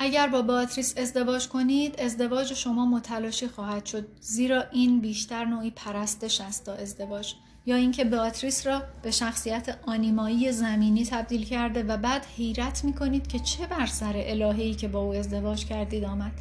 اگر 0.02 0.28
با 0.28 0.42
باتریس 0.42 0.98
ازدواج 0.98 1.48
کنید 1.48 2.00
ازدواج 2.00 2.54
شما 2.54 2.86
متلاشی 2.86 3.48
خواهد 3.48 3.86
شد 3.86 4.08
زیرا 4.22 4.64
این 4.72 5.00
بیشتر 5.00 5.46
نوعی 5.46 5.72
پرستش 5.72 6.42
است 6.42 6.66
تا 6.66 6.74
ازدواج 6.74 7.34
یا 7.66 7.76
اینکه 7.76 8.04
بیاتریس 8.04 8.68
را 8.68 8.82
به 9.02 9.12
شخصیت 9.12 9.78
آنیمایی 9.88 10.52
زمینی 10.52 11.06
تبدیل 11.06 11.46
کرده 11.46 11.84
و 11.84 11.98
بعد 11.98 12.26
حیرت 12.26 12.84
می 12.84 12.94
کنید 12.94 13.28
که 13.28 13.40
چه 13.40 13.68
بر 13.68 13.86
سر 13.86 14.14
الههی 14.16 14.76
که 14.76 14.88
با 14.88 15.00
او 15.00 15.14
ازدواج 15.14 15.66
کردید 15.66 16.04
آمد. 16.04 16.32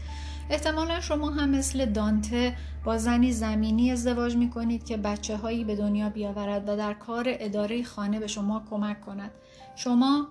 احتمالا 0.50 1.00
شما 1.00 1.30
هم 1.30 1.48
مثل 1.48 1.84
دانته 1.84 2.56
با 2.84 2.98
زنی 2.98 3.32
زمینی 3.32 3.90
ازدواج 3.90 4.36
می 4.36 4.50
کنید 4.50 4.84
که 4.84 4.96
بچه 4.96 5.36
هایی 5.36 5.64
به 5.64 5.76
دنیا 5.76 6.08
بیاورد 6.08 6.68
و 6.68 6.76
در 6.76 6.94
کار 6.94 7.24
اداره 7.28 7.82
خانه 7.82 8.20
به 8.20 8.26
شما 8.26 8.62
کمک 8.70 9.00
کند. 9.00 9.30
شما 9.76 10.28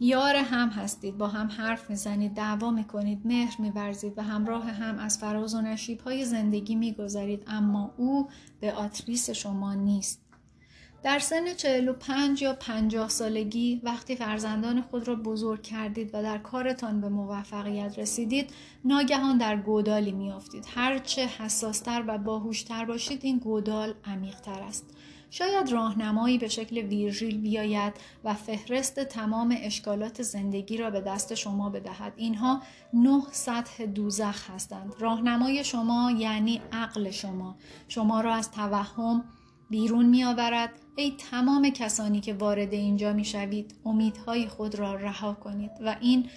یار 0.00 0.36
هم 0.36 0.68
هستید 0.68 1.18
با 1.18 1.28
هم 1.28 1.46
حرف 1.46 1.90
می‌زنید 1.90 2.34
دعوا 2.34 2.70
می‌کنید 2.70 3.20
مهر 3.24 3.60
میورزید 3.60 4.18
و 4.18 4.22
همراه 4.22 4.70
هم 4.70 4.98
از 4.98 5.18
فراز 5.18 5.54
و 5.54 5.60
نشیب 5.60 6.00
های 6.00 6.24
زندگی 6.24 6.74
می‌گذارید 6.74 7.44
اما 7.46 7.94
او 7.96 8.28
به 8.60 8.72
آتریس 8.72 9.30
شما 9.30 9.74
نیست. 9.74 10.24
در 11.02 11.18
سن 11.18 11.54
45 11.54 12.42
یا 12.42 12.52
50 12.52 13.08
سالگی 13.08 13.80
وقتی 13.84 14.16
فرزندان 14.16 14.80
خود 14.80 15.08
را 15.08 15.14
بزرگ 15.14 15.62
کردید 15.62 16.10
و 16.12 16.22
در 16.22 16.38
کارتان 16.38 17.00
به 17.00 17.08
موفقیت 17.08 17.98
رسیدید 17.98 18.50
ناگهان 18.84 19.38
در 19.38 19.56
گودالی 19.56 20.12
میافتید. 20.12 20.66
هرچه 20.74 21.26
حساستر 21.26 22.04
و 22.06 22.18
باهوشتر 22.18 22.84
باشید 22.84 23.20
این 23.22 23.38
گودال 23.38 23.94
عمیقتر 24.04 24.62
است. 24.62 24.84
شاید 25.34 25.72
راهنمایی 25.72 26.38
به 26.38 26.48
شکل 26.48 26.78
ویرژیل 26.78 27.40
بیاید 27.40 27.92
و 28.24 28.34
فهرست 28.34 29.00
تمام 29.00 29.56
اشکالات 29.60 30.22
زندگی 30.22 30.76
را 30.76 30.90
به 30.90 31.00
دست 31.00 31.34
شما 31.34 31.70
بدهد. 31.70 32.12
اینها 32.16 32.62
نه 32.92 33.22
سطح 33.32 33.86
دوزخ 33.86 34.50
هستند. 34.50 34.94
راهنمای 34.98 35.64
شما 35.64 36.10
یعنی 36.18 36.60
عقل 36.72 37.10
شما. 37.10 37.56
شما 37.88 38.20
را 38.20 38.34
از 38.34 38.50
توهم 38.50 39.24
بیرون 39.70 40.06
می 40.06 40.24
آورد 40.24 40.70
ای 40.96 41.14
تمام 41.30 41.70
کسانی 41.70 42.20
که 42.20 42.34
وارد 42.34 42.72
اینجا 42.72 43.12
می 43.12 43.24
شوید 43.24 43.74
امیدهای 43.84 44.48
خود 44.48 44.74
را 44.74 44.94
رها 44.94 45.34
کنید 45.34 45.70
و 45.80 45.96
این 46.00 46.28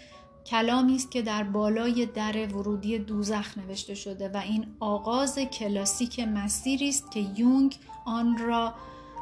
کلامی 0.47 0.95
است 0.95 1.11
که 1.11 1.21
در 1.21 1.43
بالای 1.43 2.05
در 2.05 2.47
ورودی 2.47 2.99
دوزخ 2.99 3.57
نوشته 3.57 3.95
شده 3.95 4.29
و 4.29 4.37
این 4.37 4.67
آغاز 4.79 5.39
کلاسیک 5.39 6.19
مسیری 6.19 6.89
است 6.89 7.11
که 7.11 7.19
یونگ 7.19 7.77
آن 8.05 8.37
را 8.37 8.73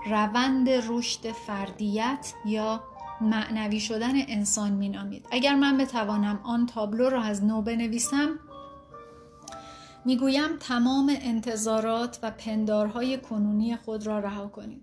روند 0.08 0.70
رشد 0.70 1.32
فردیت 1.32 2.34
یا 2.46 2.84
معنوی 3.22 3.80
شدن 3.80 4.14
انسان 4.16 4.72
مینامید. 4.72 5.28
اگر 5.32 5.56
من 5.56 5.78
بتوانم 5.78 6.40
آن 6.44 6.66
تابلو 6.66 7.10
را 7.10 7.22
از 7.22 7.44
نو 7.44 7.62
بنویسم 7.62 8.40
می‌گویم 10.06 10.58
تمام 10.60 11.16
انتظارات 11.22 12.20
و 12.24 12.32
پندارهای 12.32 13.18
کنونی 13.18 13.76
خود 13.76 14.08
را 14.08 14.20
رها 14.20 14.48
کنید. 14.48 14.82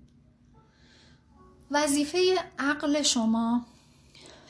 وظیفه 1.70 2.18
عقل 2.58 3.02
شما 3.02 3.66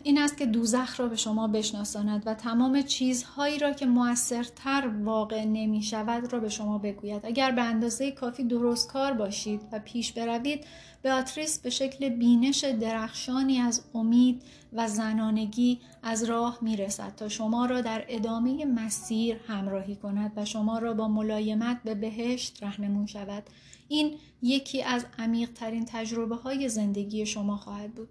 این 0.05 0.19
است 0.19 0.37
که 0.37 0.47
دوزخ 0.47 1.01
را 1.01 1.09
به 1.09 1.17
شما 1.17 1.49
بشناساند 1.49 2.23
و 2.27 2.35
تمام 2.35 2.83
چیزهایی 2.83 3.59
را 3.59 3.73
که 3.73 3.87
موثرتر 3.87 4.91
واقع 5.05 5.45
نمی 5.45 5.83
شود 5.83 6.33
را 6.33 6.41
به 6.41 6.49
شما 6.49 6.79
بگوید. 6.79 7.27
اگر 7.27 7.51
به 7.51 7.63
اندازه 7.63 8.11
کافی 8.11 8.45
درست 8.45 8.93
کار 8.93 9.13
باشید 9.13 9.61
و 9.73 9.79
پیش 9.79 10.13
بروید 10.13 10.65
بیاتریس 11.03 11.59
به 11.59 11.71
شکل 11.71 12.09
بینش 12.09 12.65
درخشانی 12.65 13.59
از 13.59 13.85
امید 13.95 14.43
و 14.73 14.89
زنانگی 14.89 15.81
از 16.03 16.25
راه 16.25 16.59
می 16.61 16.77
رسد 16.77 17.15
تا 17.17 17.29
شما 17.29 17.67
را 17.67 17.81
در 17.81 18.05
ادامه 18.09 18.65
مسیر 18.65 19.37
همراهی 19.47 19.97
کند 19.97 20.33
و 20.37 20.45
شما 20.45 20.79
را 20.79 20.95
با 20.95 21.09
ملایمت 21.09 21.83
به 21.85 21.95
بهشت 21.95 22.63
رهنمون 22.63 23.07
شود. 23.07 23.43
این 23.89 24.15
یکی 24.43 24.83
از 24.83 25.07
عمیقترین 25.19 25.85
تجربه 25.85 26.37
های 26.37 26.69
زندگی 26.69 27.27
شما 27.27 27.57
خواهد 27.57 27.95
بود. 27.95 28.09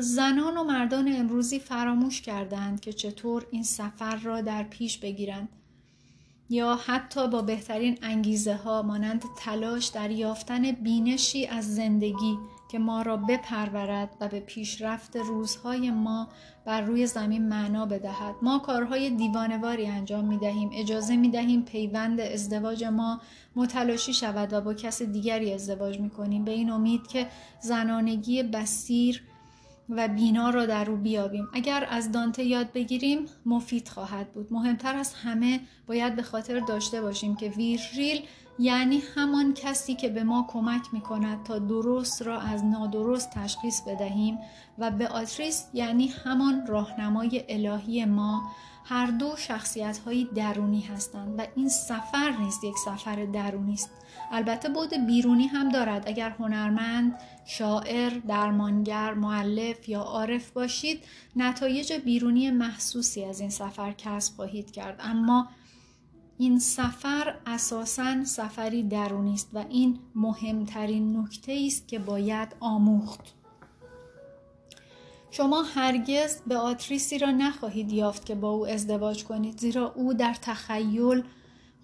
زنان 0.00 0.56
و 0.56 0.64
مردان 0.64 1.12
امروزی 1.12 1.58
فراموش 1.58 2.22
کردند 2.22 2.80
که 2.80 2.92
چطور 2.92 3.46
این 3.50 3.62
سفر 3.62 4.16
را 4.16 4.40
در 4.40 4.62
پیش 4.62 4.98
بگیرند. 4.98 5.48
یا 6.48 6.78
حتی 6.86 7.28
با 7.28 7.42
بهترین 7.42 7.98
انگیزه 8.02 8.54
ها 8.54 8.82
مانند 8.82 9.24
تلاش 9.38 9.86
در 9.86 10.10
یافتن 10.10 10.72
بینشی 10.72 11.46
از 11.46 11.74
زندگی 11.74 12.38
که 12.68 12.78
ما 12.78 13.02
را 13.02 13.16
بپرورد 13.16 14.16
و 14.20 14.28
به 14.28 14.40
پیشرفت 14.40 15.16
روزهای 15.16 15.90
ما 15.90 16.28
بر 16.64 16.80
روی 16.80 17.06
زمین 17.06 17.48
معنا 17.48 17.86
بدهد. 17.86 18.34
ما 18.42 18.58
کارهای 18.58 19.10
دیوانواری 19.10 19.86
انجام 19.86 20.24
می 20.24 20.38
دهیم 20.38 20.70
اجازه 20.74 21.16
می 21.16 21.28
دهیم 21.28 21.62
پیوند 21.62 22.20
ازدواج 22.20 22.84
ما 22.84 23.20
متلاشی 23.56 24.14
شود 24.14 24.52
و 24.52 24.60
با 24.60 24.74
کس 24.74 25.02
دیگری 25.02 25.54
ازدواج 25.54 26.00
می 26.00 26.10
کنیم 26.10 26.44
به 26.44 26.50
این 26.50 26.70
امید 26.70 27.06
که 27.06 27.26
زنانگی 27.60 28.42
بسیر 28.42 29.22
و 29.88 30.08
بینا 30.08 30.50
را 30.50 30.66
در 30.66 30.90
او 30.90 30.96
بیابیم. 30.96 31.48
اگر 31.52 31.86
از 31.90 32.12
دانته 32.12 32.44
یاد 32.44 32.72
بگیریم 32.72 33.26
مفید 33.46 33.88
خواهد 33.88 34.32
بود. 34.32 34.52
مهمتر 34.52 34.94
از 34.94 35.14
همه 35.14 35.60
باید 35.86 36.16
به 36.16 36.22
خاطر 36.22 36.60
داشته 36.60 37.00
باشیم 37.00 37.36
که 37.36 37.48
ویرژیل 37.48 38.22
یعنی 38.58 39.02
همان 39.14 39.54
کسی 39.54 39.94
که 39.94 40.08
به 40.08 40.24
ما 40.24 40.46
کمک 40.48 40.82
می 40.92 41.00
کند 41.00 41.42
تا 41.42 41.58
درست 41.58 42.22
را 42.22 42.40
از 42.40 42.64
نادرست 42.64 43.30
تشخیص 43.30 43.80
بدهیم 43.80 44.38
و 44.78 44.90
به 44.90 45.08
آتریس 45.08 45.66
یعنی 45.74 46.06
همان 46.06 46.66
راهنمای 46.66 47.44
الهی 47.48 48.04
ما 48.04 48.42
هر 48.88 49.06
دو 49.06 49.36
شخصیت 49.36 49.98
های 49.98 50.28
درونی 50.34 50.80
هستند 50.80 51.38
و 51.38 51.46
این 51.56 51.68
سفر 51.68 52.30
نیست 52.40 52.64
یک 52.64 52.74
سفر 52.84 53.24
درونی 53.24 53.72
است. 53.72 53.90
البته 54.32 54.68
بود 54.68 55.06
بیرونی 55.06 55.46
هم 55.46 55.68
دارد. 55.68 56.08
اگر 56.08 56.30
هنرمند 56.30 57.18
شاعر 57.44 58.10
درمانگر 58.28 59.14
معلف 59.14 59.88
یا 59.88 60.00
عارف 60.00 60.50
باشید 60.50 61.04
نتایج 61.36 61.92
بیرونی 61.92 62.50
محسوسی 62.50 63.24
از 63.24 63.40
این 63.40 63.50
سفر 63.50 63.92
کسب 63.92 64.36
خواهید 64.36 64.70
کرد. 64.70 65.00
اما 65.00 65.48
این 66.38 66.58
سفر 66.58 67.34
اساسا 67.46 68.24
سفری 68.24 68.82
درونی 68.82 69.34
است 69.34 69.50
و 69.52 69.64
این 69.68 69.98
مهمترین 70.14 71.16
نکته 71.16 71.62
است 71.66 71.88
که 71.88 71.98
باید 71.98 72.56
آموخت. 72.60 73.20
شما 75.30 75.62
هرگز 75.62 76.42
به 76.46 76.56
آتریسی 76.56 77.18
را 77.18 77.30
نخواهید 77.30 77.92
یافت 77.92 78.26
که 78.26 78.34
با 78.34 78.50
او 78.50 78.66
ازدواج 78.66 79.24
کنید 79.24 79.60
زیرا 79.60 79.92
او 79.96 80.14
در 80.14 80.34
تخیل 80.42 81.22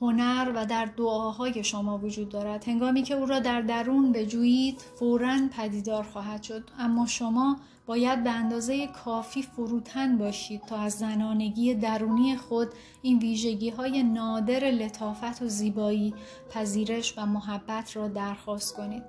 هنر 0.03 0.53
و 0.55 0.67
در 0.67 0.85
دعاهای 0.85 1.65
شما 1.65 1.99
وجود 1.99 2.29
دارد. 2.29 2.69
هنگامی 2.69 3.03
که 3.03 3.15
او 3.15 3.27
را 3.27 3.39
در 3.39 3.61
درون 3.61 4.13
بجویید 4.13 4.81
فورا 4.99 5.39
پدیدار 5.57 6.03
خواهد 6.03 6.43
شد. 6.43 6.71
اما 6.79 7.07
شما 7.07 7.57
باید 7.87 8.25
به 8.25 8.31
اندازه 8.31 8.87
کافی 8.87 9.43
فروتن 9.43 10.19
باشید 10.19 10.61
تا 10.61 10.77
از 10.77 10.93
زنانگی 10.93 11.75
درونی 11.75 12.37
خود 12.37 12.69
این 13.03 13.19
ویژگی 13.19 13.71
های 13.71 14.03
نادر 14.03 14.65
لطافت 14.65 15.43
و 15.43 15.49
زیبایی 15.49 16.15
پذیرش 16.51 17.15
و 17.19 17.27
محبت 17.27 17.97
را 17.97 18.09
درخواست 18.09 18.77
کنید. 18.77 19.03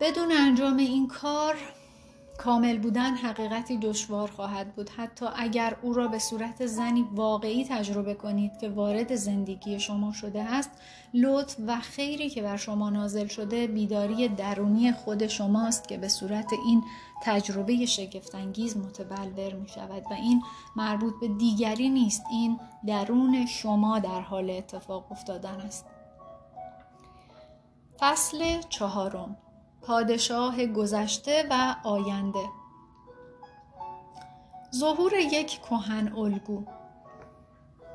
بدون 0.00 0.32
انجام 0.32 0.76
این 0.76 1.08
کار 1.08 1.56
کامل 2.44 2.78
بودن 2.78 3.14
حقیقتی 3.14 3.78
دشوار 3.78 4.30
خواهد 4.30 4.74
بود. 4.74 4.90
حتی 4.90 5.26
اگر 5.36 5.76
او 5.82 5.92
را 5.92 6.08
به 6.08 6.18
صورت 6.18 6.66
زنی 6.66 7.06
واقعی 7.12 7.64
تجربه 7.64 8.14
کنید 8.14 8.58
که 8.58 8.68
وارد 8.68 9.14
زندگی 9.14 9.80
شما 9.80 10.12
شده 10.12 10.42
است 10.42 10.70
لطف 11.14 11.56
و 11.66 11.80
خیری 11.80 12.30
که 12.30 12.42
بر 12.42 12.56
شما 12.56 12.90
نازل 12.90 13.26
شده 13.26 13.66
بیداری 13.66 14.28
درونی 14.28 14.92
خود 14.92 15.26
شماست 15.26 15.88
که 15.88 15.98
به 15.98 16.08
صورت 16.08 16.52
این 16.66 16.82
تجربه 17.22 17.86
شگفتانگیز 17.86 18.76
متبلور 18.76 19.54
می 19.54 19.68
شود 19.68 20.02
و 20.10 20.14
این 20.14 20.42
مربوط 20.76 21.14
به 21.20 21.28
دیگری 21.28 21.88
نیست 21.88 22.22
این 22.30 22.60
درون 22.86 23.46
شما 23.46 23.98
در 23.98 24.20
حال 24.20 24.50
اتفاق 24.50 25.12
افتادن 25.12 25.60
است. 25.60 25.86
فصل 27.98 28.60
چهارم. 28.68 29.36
پادشاه 29.82 30.66
گذشته 30.66 31.46
و 31.50 31.76
آینده. 31.84 32.48
ظهور 34.74 35.12
یک 35.14 35.46
کهن 35.46 36.12
الگو. 36.12 36.64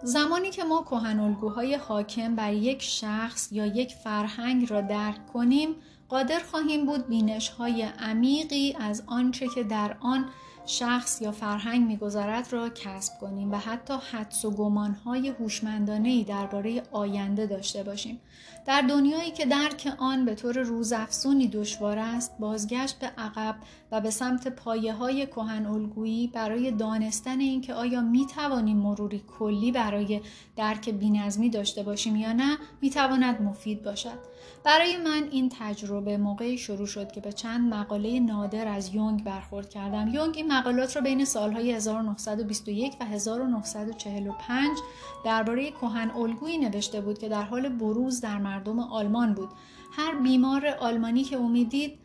زمانی 0.03 0.49
که 0.49 0.63
ما 0.63 0.83
کهن 0.83 1.19
الگوهای 1.19 1.75
حاکم 1.75 2.35
بر 2.35 2.53
یک 2.53 2.81
شخص 2.81 3.51
یا 3.51 3.65
یک 3.65 3.93
فرهنگ 3.93 4.71
را 4.71 4.81
درک 4.81 5.27
کنیم 5.33 5.75
قادر 6.09 6.39
خواهیم 6.39 6.85
بود 6.85 7.07
بینش 7.07 7.49
های 7.49 7.81
عمیقی 7.81 8.75
از 8.79 9.03
آنچه 9.07 9.47
که 9.47 9.63
در 9.63 9.97
آن 9.99 10.25
شخص 10.65 11.21
یا 11.21 11.31
فرهنگ 11.31 11.87
میگذرد 11.87 12.53
را 12.53 12.69
کسب 12.69 13.19
کنیم 13.19 13.51
و 13.51 13.55
حتی 13.55 13.93
حدس 14.11 14.45
و 14.45 14.51
گمانهای 14.51 15.29
هوشمندانه 15.29 16.23
درباره 16.23 16.83
آینده 16.91 17.45
داشته 17.45 17.83
باشیم. 17.83 18.19
در 18.65 18.81
دنیایی 18.81 19.31
که 19.31 19.45
درک 19.45 19.93
آن 19.97 20.25
به 20.25 20.35
طور 20.35 20.59
روزافزونی 20.59 21.47
دشوار 21.47 21.99
است 21.99 22.37
بازگشت 22.39 22.99
به 22.99 23.07
عقب 23.17 23.55
و 23.91 24.01
به 24.01 24.09
سمت 24.09 24.47
پایه 24.47 24.93
های 24.93 25.27
کهن 25.27 25.65
الگویی 25.65 26.27
برای 26.27 26.71
دانستن 26.71 27.39
اینکه 27.39 27.73
آیا 27.73 28.01
می 28.01 28.25
توانیم 28.25 28.77
مروری 28.77 29.23
کلی 29.39 29.71
برای 29.71 30.21
درک 30.55 30.89
بینظمی 30.89 31.49
داشته 31.49 31.83
باشیم 31.83 32.15
یا 32.15 32.33
نه 32.33 32.57
می 32.81 32.89
تواند 32.89 33.41
مفید 33.41 33.83
باشد. 33.83 34.19
برای 34.63 34.97
من 34.97 35.27
این 35.31 35.51
تجربه 35.59 36.17
موقعی 36.17 36.57
شروع 36.57 36.87
شد 36.87 37.11
که 37.11 37.21
به 37.21 37.33
چند 37.33 37.73
مقاله 37.73 38.19
نادر 38.19 38.67
از 38.67 38.95
یونگ 38.95 39.23
برخورد 39.23 39.69
کردم. 39.69 40.07
یونگ 40.07 40.33
این 40.37 40.53
مقالات 40.53 40.95
را 40.95 41.01
بین 41.01 41.25
سالهای 41.25 41.71
1921 41.71 42.93
و 42.99 43.05
1945 43.05 44.69
درباره 45.25 45.71
کهن 45.71 46.11
الگویی 46.11 46.57
نوشته 46.57 47.01
بود 47.01 47.19
که 47.19 47.29
در 47.29 47.41
حال 47.41 47.69
بروز 47.69 48.21
در 48.21 48.37
مردم 48.55 48.79
آلمان 48.79 49.33
بود 49.33 49.49
هر 49.91 50.15
بیمار 50.15 50.67
آلمانی 50.67 51.23
که 51.23 51.37
امیدید 51.37 51.99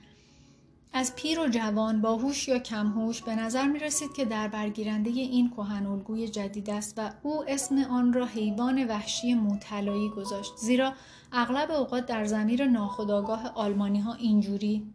از 0.93 1.17
پیر 1.17 1.41
و 1.41 1.49
جوان 1.49 2.01
باهوش 2.01 2.49
یا 2.49 2.59
کمهوش 2.59 3.23
به 3.23 3.35
نظر 3.35 3.67
می 3.67 3.79
رسید 3.79 4.13
که 4.13 4.25
در 4.25 4.49
برگیرنده 4.49 5.11
این 5.11 5.51
کهن 5.51 5.87
الگوی 5.87 6.29
جدید 6.29 6.71
است 6.71 6.95
و 6.99 7.11
او 7.23 7.45
اسم 7.49 7.79
آن 7.79 8.13
را 8.13 8.27
حیوان 8.27 8.85
وحشی 8.85 9.35
موطلایی 9.35 10.09
گذاشت 10.09 10.57
زیرا 10.57 10.93
اغلب 11.33 11.71
اوقات 11.71 12.07
در 12.07 12.25
زمیر 12.25 12.67
ناخودآگاه 12.67 13.53
آلمانی 13.55 14.01
ها 14.01 14.15
اینجوری 14.15 14.87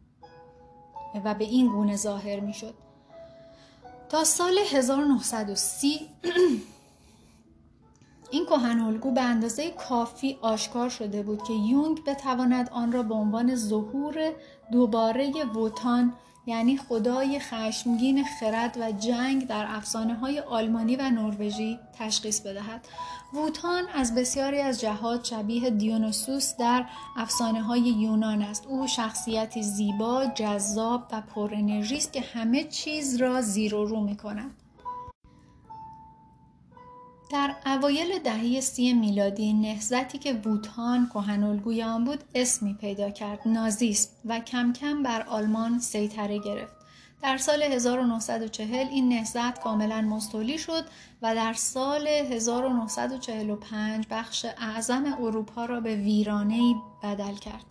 و 1.25 1.33
به 1.33 1.45
این 1.45 1.67
گونه 1.67 1.95
ظاهر 1.95 2.39
می 2.39 2.53
شد. 2.53 2.73
تا 4.09 4.23
سال 4.23 4.57
1930 4.71 5.99
این 8.31 8.45
کهن 8.45 8.79
الگو 8.79 9.11
به 9.11 9.21
اندازه 9.21 9.71
کافی 9.71 10.37
آشکار 10.41 10.89
شده 10.89 11.23
بود 11.23 11.43
که 11.43 11.53
یونگ 11.53 12.03
بتواند 12.03 12.69
آن 12.69 12.91
را 12.91 13.03
به 13.03 13.13
عنوان 13.13 13.55
ظهور 13.55 14.31
دوباره 14.71 15.31
ووتان 15.55 16.13
یعنی 16.47 16.77
خدای 16.77 17.39
خشمگین 17.39 18.23
خرد 18.23 18.77
و 18.81 18.91
جنگ 18.91 19.47
در 19.47 19.65
افسانه 19.69 20.15
های 20.15 20.39
آلمانی 20.39 20.95
و 20.95 21.09
نروژی 21.09 21.79
تشخیص 21.99 22.41
بدهد. 22.41 22.87
ووتان 23.33 23.83
از 23.93 24.15
بسیاری 24.15 24.61
از 24.61 24.81
جهات 24.81 25.25
شبیه 25.25 25.69
دیونوسوس 25.69 26.55
در 26.57 26.85
افسانه 27.17 27.63
های 27.63 27.81
یونان 27.81 28.41
است. 28.41 28.65
او 28.67 28.87
شخصیتی 28.87 29.63
زیبا 29.63 30.25
جذاب 30.25 31.07
و 31.11 31.21
پر 31.21 31.53
انرژی 31.53 31.97
است 31.97 32.13
که 32.13 32.21
همه 32.21 32.63
چیز 32.63 33.15
را 33.15 33.41
زیر 33.41 33.75
و 33.75 33.85
رو 33.85 34.01
می 34.01 34.17
کند 34.17 34.64
در 37.29 37.55
اوایل 37.65 38.19
دهه 38.19 38.59
سی 38.59 38.93
میلادی 38.93 39.53
نهزتی 39.53 40.17
که 40.17 40.33
ووتان 40.33 41.09
کهنالگوی 41.13 41.83
آن 41.83 42.05
بود 42.05 42.23
اسمی 42.35 42.73
پیدا 42.73 43.09
کرد 43.09 43.39
نازیسم 43.45 44.09
و 44.25 44.39
کم 44.39 44.73
کم 44.73 45.03
بر 45.03 45.21
آلمان 45.21 45.79
سیطره 45.79 46.37
گرفت. 46.39 46.75
در 47.21 47.37
سال 47.37 47.63
1940 47.63 48.87
این 48.91 49.09
نهزت 49.09 49.59
کاملا 49.59 50.01
مستولی 50.01 50.57
شد 50.57 50.85
و 51.21 51.35
در 51.35 51.53
سال 51.53 52.07
1945 52.07 54.05
بخش 54.09 54.45
اعظم 54.57 55.13
اروپا 55.19 55.65
را 55.65 55.79
به 55.79 55.95
ویرانه 55.95 56.75
بدل 57.03 57.35
کرد. 57.35 57.65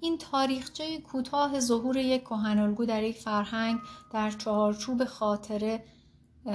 این 0.00 0.18
تاریخچه 0.18 0.98
کوتاه 0.98 1.60
ظهور 1.60 1.96
یک 1.96 2.24
کهنالگو 2.24 2.84
در 2.84 3.02
یک 3.02 3.16
فرهنگ 3.16 3.80
در 4.12 4.30
چهارچوب 4.30 5.04
خاطره 5.04 5.84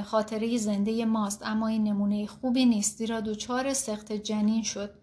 خاطره 0.05 0.57
زنده 0.57 1.05
ماست 1.05 1.41
اما 1.45 1.67
این 1.67 1.83
نمونه 1.83 2.25
خوبی 2.25 2.65
نیست 2.65 2.97
زیرا 2.97 3.21
دچار 3.21 3.73
سخت 3.73 4.11
جنین 4.11 4.63
شد. 4.63 4.93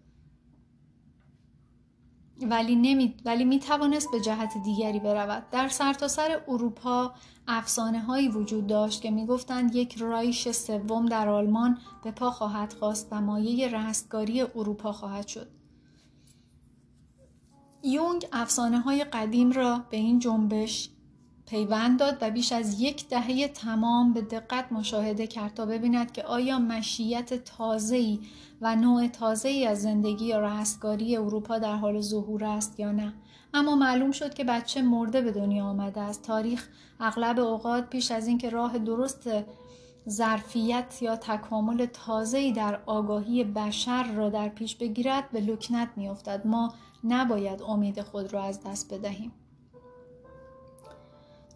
ولی 2.41 2.75
نمی 2.75 3.15
ولی 3.25 3.45
می 3.45 3.59
توانست 3.59 4.11
به 4.11 4.19
جهت 4.19 4.53
دیگری 4.63 4.99
برود. 4.99 5.49
در 5.51 5.67
سرتاسر 5.67 6.27
سر 6.27 6.41
اروپا 6.47 7.13
افسانه 7.47 7.99
هایی 7.99 8.29
وجود 8.29 8.67
داشت 8.67 9.01
که 9.01 9.11
می‌گفتند 9.11 9.75
یک 9.75 9.95
رایش 9.97 10.51
سوم 10.51 11.05
در 11.05 11.29
آلمان 11.29 11.77
به 12.03 12.11
پا 12.11 12.31
خواهد 12.31 12.73
خواست 12.73 13.07
و 13.11 13.21
مایه 13.21 13.67
رستگاری 13.67 14.41
اروپا 14.41 14.91
خواهد 14.91 15.27
شد. 15.27 15.47
یونگ 17.83 18.27
افسانه 18.33 18.79
های 18.79 19.03
قدیم 19.03 19.51
را 19.51 19.85
به 19.89 19.97
این 19.97 20.19
جنبش 20.19 20.89
پیوند 21.47 21.99
داد 21.99 22.17
و 22.21 22.31
بیش 22.31 22.51
از 22.51 22.81
یک 22.81 23.09
دهه 23.09 23.47
تمام 23.47 24.13
به 24.13 24.21
دقت 24.21 24.71
مشاهده 24.71 25.27
کرد 25.27 25.53
تا 25.53 25.65
ببیند 25.65 26.11
که 26.11 26.23
آیا 26.23 26.59
مشیت 26.59 27.33
تازه‌ای 27.33 28.19
و 28.61 28.75
نوع 28.75 29.07
تازه‌ای 29.07 29.65
از 29.65 29.81
زندگی 29.81 30.25
یا 30.25 30.39
رستگاری 30.39 31.17
اروپا 31.17 31.59
در 31.59 31.75
حال 31.75 32.01
ظهور 32.01 32.43
است 32.43 32.79
یا 32.79 32.91
نه. 32.91 33.13
اما 33.53 33.75
معلوم 33.75 34.11
شد 34.11 34.33
که 34.33 34.43
بچه 34.43 34.81
مرده 34.81 35.21
به 35.21 35.31
دنیا 35.31 35.65
آمده 35.65 36.01
است. 36.01 36.23
تاریخ 36.23 36.67
اغلب 36.99 37.39
اوقات 37.39 37.89
پیش 37.89 38.11
از 38.11 38.27
اینکه 38.27 38.49
راه 38.49 38.77
درست 38.77 39.29
ظرفیت 40.09 41.01
یا 41.01 41.15
تکامل 41.15 41.85
تازه‌ای 41.85 42.51
در 42.51 42.79
آگاهی 42.85 43.43
بشر 43.43 44.03
را 44.13 44.29
در 44.29 44.49
پیش 44.49 44.75
بگیرد 44.75 45.31
به 45.31 45.41
لکنت 45.41 45.89
میافتد. 45.95 46.47
ما 46.47 46.73
نباید 47.03 47.61
امید 47.61 48.01
خود 48.01 48.33
را 48.33 48.43
از 48.43 48.63
دست 48.63 48.93
بدهیم. 48.93 49.31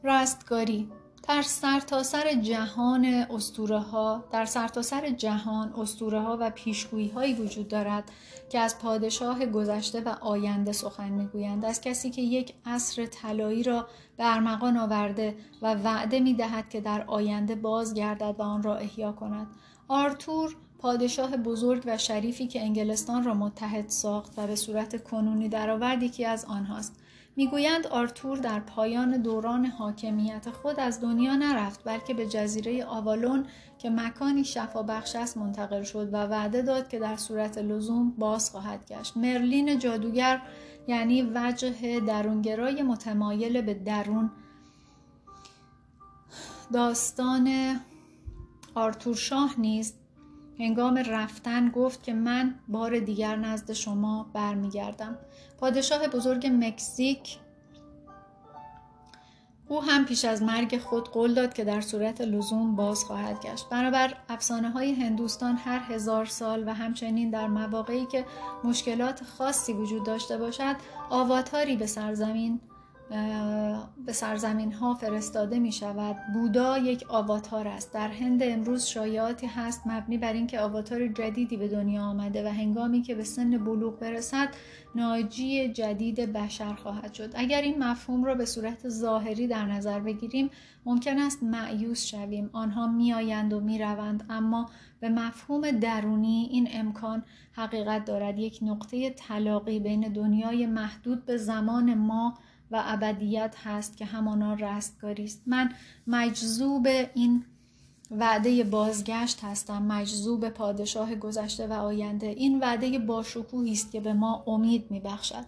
رستگاری 0.04 0.88
در 1.28 1.42
سرتاسر 1.42 2.24
سر 2.24 2.42
جهان 2.42 3.06
استوره 3.06 3.80
ها 3.80 4.24
در 4.32 4.46
سرتاسر 4.46 5.02
سر 5.02 5.10
جهان 5.10 5.74
استوره 5.74 6.22
ها 6.22 6.38
و 6.40 6.50
پیشگویی 6.50 7.10
هایی 7.10 7.34
وجود 7.34 7.68
دارد 7.68 8.12
که 8.50 8.60
از 8.60 8.80
پادشاه 8.80 9.46
گذشته 9.46 10.02
و 10.02 10.10
آینده 10.10 10.72
سخن 10.72 11.10
می‌گویند. 11.10 11.66
از 11.66 11.82
کسی 11.82 12.10
که 12.10 12.22
یک 12.22 12.54
عصر 12.66 13.06
طلایی 13.06 13.64
را 13.64 13.88
به 14.18 14.36
ارمغان 14.36 14.78
آورده 14.78 15.36
و 15.62 15.74
وعده 15.74 16.20
می 16.20 16.34
دهد 16.34 16.70
که 16.70 16.82
در 16.82 17.04
آینده 17.08 17.56
بازگردد 17.56 18.36
و 18.40 18.42
آن 18.42 18.64
را 18.64 18.76
احیا 18.76 19.12
کند. 19.12 19.48
آرتور 19.88 20.56
پادشاه 20.80 21.38
بزرگ 21.38 21.84
و 21.86 21.98
شریفی 21.98 22.48
که 22.48 22.62
انگلستان 22.62 23.24
را 23.24 23.34
متحد 23.34 23.90
ساخت 23.90 24.34
و 24.38 24.48
به 24.48 24.56
صورت 24.56 25.04
کنونی 25.04 25.50
درآورد 25.50 26.04
یکی 26.04 26.26
از 26.26 26.46
آنهاست. 26.46 27.01
می‌گویند 27.36 27.88
آرتور 27.88 28.38
در 28.38 28.60
پایان 28.60 29.18
دوران 29.18 29.66
حاکمیت 29.66 30.50
خود 30.50 30.80
از 30.80 31.02
دنیا 31.02 31.36
نرفت 31.36 31.84
بلکه 31.84 32.14
به 32.14 32.28
جزیره 32.28 32.86
آوالون 32.86 33.46
که 33.78 33.90
مکانی 33.90 34.44
شفا 34.44 34.84
بخش 34.84 35.16
است 35.16 35.38
منتقل 35.38 35.84
شد 35.84 36.14
و 36.14 36.18
وعده 36.18 36.62
داد 36.62 36.88
که 36.88 37.00
در 37.00 37.16
صورت 37.16 37.58
لزوم 37.58 38.12
باز 38.12 38.52
خواهد 38.52 38.86
گشت. 38.88 39.18
مرلین 39.18 39.80
جادوگر 39.80 40.42
یعنی 40.88 41.22
وجه 41.34 42.00
درونگرای 42.00 42.84
متمایل 42.84 43.62
به 43.62 43.74
درون 43.74 44.32
داستان 46.74 47.80
آرتور 48.76 49.16
شاه 49.16 49.56
نیست. 49.58 50.01
هنگام 50.62 50.98
رفتن 50.98 51.70
گفت 51.70 52.04
که 52.04 52.14
من 52.14 52.56
بار 52.68 53.00
دیگر 53.00 53.36
نزد 53.36 53.72
شما 53.72 54.30
برمیگردم. 54.34 55.18
پادشاه 55.60 56.08
بزرگ 56.08 56.48
مکزیک 56.54 57.38
او 59.68 59.84
هم 59.84 60.06
پیش 60.06 60.26
از 60.26 60.44
مرگ 60.44 60.78
خود 60.78 61.10
قول 61.10 61.34
داد 61.34 61.54
که 61.54 61.64
در 61.64 61.82
صورت 61.82 62.22
لزوم 62.22 62.76
باز 62.76 63.04
خواهد 63.04 63.42
گشت. 63.46 63.70
بنابر 63.70 64.14
افسانه 64.30 64.70
های 64.70 64.94
هندوستان 64.94 65.56
هر 65.56 65.80
هزار 65.80 66.26
سال 66.26 66.68
و 66.68 66.74
همچنین 66.74 67.30
در 67.30 67.48
مواقعی 67.48 68.06
که 68.06 68.26
مشکلات 68.64 69.24
خاصی 69.24 69.74
وجود 69.74 70.06
داشته 70.06 70.38
باشد 70.38 70.76
آواتاری 71.10 71.76
به 71.76 71.86
سرزمین 71.86 72.60
به 74.06 74.14
سرزمین 74.14 74.72
ها 74.72 74.94
فرستاده 74.94 75.60
می 75.60 75.72
شود 75.72 76.16
بودا 76.34 76.78
یک 76.78 77.06
آواتار 77.10 77.68
است. 77.68 77.94
در 77.94 78.08
هند 78.08 78.44
امروز 78.44 78.86
شایعاتی 78.86 79.48
هست 79.48 79.82
مبنی 79.86 80.18
بر 80.18 80.34
اینکه 80.34 80.60
آواتار 80.60 81.08
جدیدی 81.08 81.58
به 81.58 81.68
دنیا 81.68 82.04
آمده 82.04 82.46
و 82.46 82.48
هنگامی 82.48 83.02
که 83.02 83.16
به 83.16 83.24
سن 83.24 83.58
بلوغ 83.58 84.00
برسد 84.00 84.50
ناجی 84.96 85.74
جدید 85.74 86.34
بشر 86.34 86.74
خواهد 86.74 87.14
شد. 87.14 87.32
اگر 87.34 87.62
این 87.62 87.84
مفهوم 87.84 88.24
را 88.24 88.36
به 88.36 88.46
صورت 88.46 88.90
ظاهری 88.90 89.48
در 89.48 89.66
نظر 89.66 90.00
بگیریم 90.00 90.50
ممکن 90.86 91.20
است 91.20 91.44
معیوس 91.44 92.06
شویم. 92.06 92.50
آنها 92.54 92.88
میآیند 92.88 93.54
و 93.54 93.60
می‌روند 93.60 94.26
اما 94.30 94.70
به 95.00 95.10
مفهوم 95.10 95.72
درونی 95.72 96.50
این 96.52 96.68
امکان 96.74 97.24
حقیقت 97.52 98.06
دارد. 98.06 98.40
یک 98.40 98.60
نقطه 98.62 99.10
طلاقی 99.10 99.80
بین 99.80 100.02
دنیای 100.02 100.66
محدود 100.66 101.26
به 101.26 101.38
زمان 101.38 101.94
ما 101.94 102.38
و 102.72 102.84
ابدیت 102.86 103.56
هست 103.64 103.98
که 103.98 104.06
همانا 104.06 104.54
رستگاری 104.54 105.24
است. 105.24 105.42
من 105.46 105.74
مجذوب 106.08 106.88
این 107.14 107.46
وعده 108.12 108.64
بازگشت 108.64 109.44
هستم. 109.44 109.82
مجذوب 109.84 110.50
پادشاه 110.50 111.16
گذشته 111.16 111.68
و 111.68 111.74
آینده. 111.74 112.28
این 112.28 112.60
وعده 112.60 113.00
باشکوهی 113.00 113.72
است 113.72 113.92
که 113.92 114.00
به 114.00 114.14
ما 114.14 114.44
امید 114.48 114.92
میبخشد. 114.92 115.46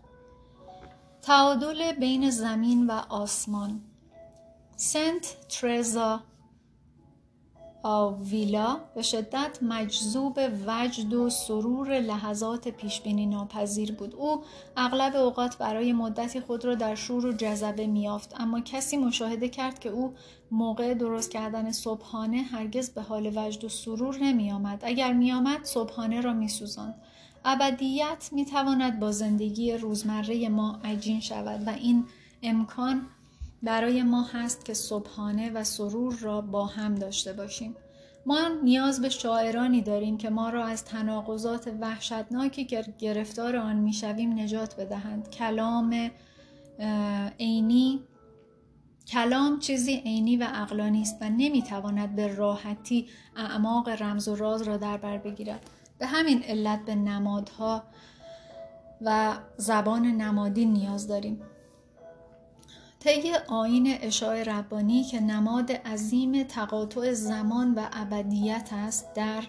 تعادل 1.22 1.92
بین 1.92 2.30
زمین 2.30 2.88
و 2.88 2.92
آسمان. 3.10 3.82
سنت 4.76 5.36
ترزا 5.50 6.24
آویلا 7.84 8.78
به 8.96 9.02
شدت 9.02 9.58
مجذوب 9.62 10.40
وجد 10.68 11.14
و 11.14 11.30
سرور 11.30 12.00
لحظات 12.00 12.68
پیشبینی 12.68 13.26
ناپذیر 13.26 13.92
بود 13.92 14.16
او 14.16 14.44
اغلب 14.78 15.16
اوقات 15.16 15.58
برای 15.58 15.94
مدتی 15.94 16.40
خود 16.40 16.66
را 16.66 16.76
در 16.76 16.96
شور 16.96 17.26
و 17.26 17.34
جذبه 17.34 17.88
میافت 17.88 18.36
اما 18.40 18.60
کسی 18.60 18.98
مشاهده 18.98 19.50
کرد 19.50 19.80
که 19.80 19.90
او 19.90 20.14
موقع 20.52 20.94
درست 20.94 21.32
کردن 21.32 21.72
صبحانه 21.72 22.38
هرگز 22.38 22.90
به 22.90 23.02
حال 23.02 23.32
وجد 23.36 23.64
و 23.64 23.70
سرور 23.70 24.18
نمی 24.18 24.52
آمد. 24.52 24.82
اگر 24.84 25.14
می 25.14 25.32
آمد 25.32 25.64
صبحانه 25.64 26.22
را 26.22 26.34
می 26.34 26.48
سوزند. 26.48 26.96
ابدیت 27.46 28.30
می 28.32 28.46
تواند 28.46 29.00
با 29.00 29.12
زندگی 29.12 29.74
روزمره 29.74 30.50
ما 30.50 30.80
عجین 30.84 31.20
شود 31.20 31.68
و 31.68 31.70
این 31.70 32.06
امکان 32.44 33.08
برای 33.64 34.04
ما 34.04 34.24
هست 34.24 34.66
که 34.66 34.74
صبحانه 34.74 35.52
و 35.52 35.64
سرور 35.64 36.16
را 36.22 36.42
با 36.42 36.66
هم 36.66 36.96
داشته 36.96 37.34
باشیم. 37.34 37.76
ما 38.26 38.48
نیاز 38.64 39.02
به 39.02 39.10
شاعرانی 39.10 39.82
داریم 39.82 40.18
که 40.18 40.30
ما 40.30 40.50
را 40.50 40.66
از 40.66 40.86
تناقضات 40.86 41.74
وحشتناکی 41.82 42.66
که 42.66 42.86
گرفتار 43.00 43.56
آن 43.56 43.76
می‌شویم 43.76 44.40
نجات 44.40 44.76
بدهند. 44.76 45.30
کلام 45.30 46.12
عینی 47.40 48.00
کلام 49.08 49.60
چیزی 49.60 49.96
عینی 49.96 50.38
و 50.38 50.44
عقلانی 50.44 51.02
است 51.02 51.18
و 51.22 51.30
نمی‌تواند 51.30 52.16
به 52.16 52.36
راحتی 52.36 53.08
اعماق 53.36 53.90
رمز 53.90 54.28
و 54.28 54.36
راز 54.36 54.62
را 54.62 54.78
در 54.78 54.98
بر 54.98 55.18
بگیرد. 55.18 55.70
به 56.00 56.06
همین 56.06 56.44
علت 56.44 56.86
به 56.86 56.96
نمادها 56.96 57.84
و 59.02 59.34
زبان 59.58 60.06
نمادی 60.06 60.66
نیاز 60.66 61.08
داریم. 61.08 61.42
طی 63.04 63.34
آین 63.48 63.98
اشاع 64.02 64.44
ربانی 64.44 65.04
که 65.04 65.20
نماد 65.20 65.72
عظیم 65.72 66.44
تقاطع 66.44 67.14
زمان 67.14 67.74
و 67.74 67.86
ابدیت 67.94 68.70
است 68.72 69.14
در 69.14 69.44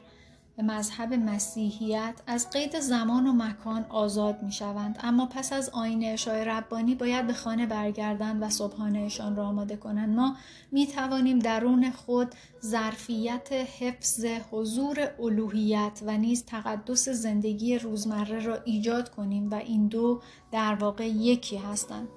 مذهب 0.58 1.14
مسیحیت 1.14 2.14
از 2.26 2.50
قید 2.50 2.80
زمان 2.80 3.26
و 3.26 3.32
مکان 3.32 3.86
آزاد 3.88 4.42
می 4.42 4.52
شوند 4.52 4.98
اما 5.02 5.26
پس 5.26 5.52
از 5.52 5.70
آین 5.70 6.04
اشاع 6.04 6.44
ربانی 6.44 6.94
باید 6.94 7.26
به 7.26 7.32
خانه 7.32 7.66
برگردند 7.66 8.42
و 8.42 8.50
صبحانهشان 8.50 9.36
را 9.36 9.46
آماده 9.46 9.76
کنند. 9.76 10.16
ما 10.16 10.36
می 10.72 10.86
توانیم 10.86 11.38
درون 11.38 11.90
خود 11.90 12.34
ظرفیت 12.64 13.52
حفظ 13.52 14.24
حضور 14.50 15.10
الوهیت 15.20 16.00
و 16.06 16.18
نیز 16.18 16.44
تقدس 16.44 17.08
زندگی 17.08 17.78
روزمره 17.78 18.44
را 18.44 18.62
ایجاد 18.64 19.08
کنیم 19.08 19.50
و 19.50 19.54
این 19.54 19.86
دو 19.86 20.20
در 20.52 20.74
واقع 20.74 21.08
یکی 21.08 21.56
هستند. 21.56 22.08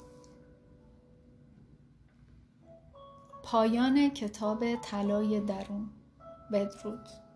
پایان 3.52 4.10
کتاب 4.10 4.76
طلای 4.76 5.40
درون. 5.40 5.90
بدرود. 6.52 7.27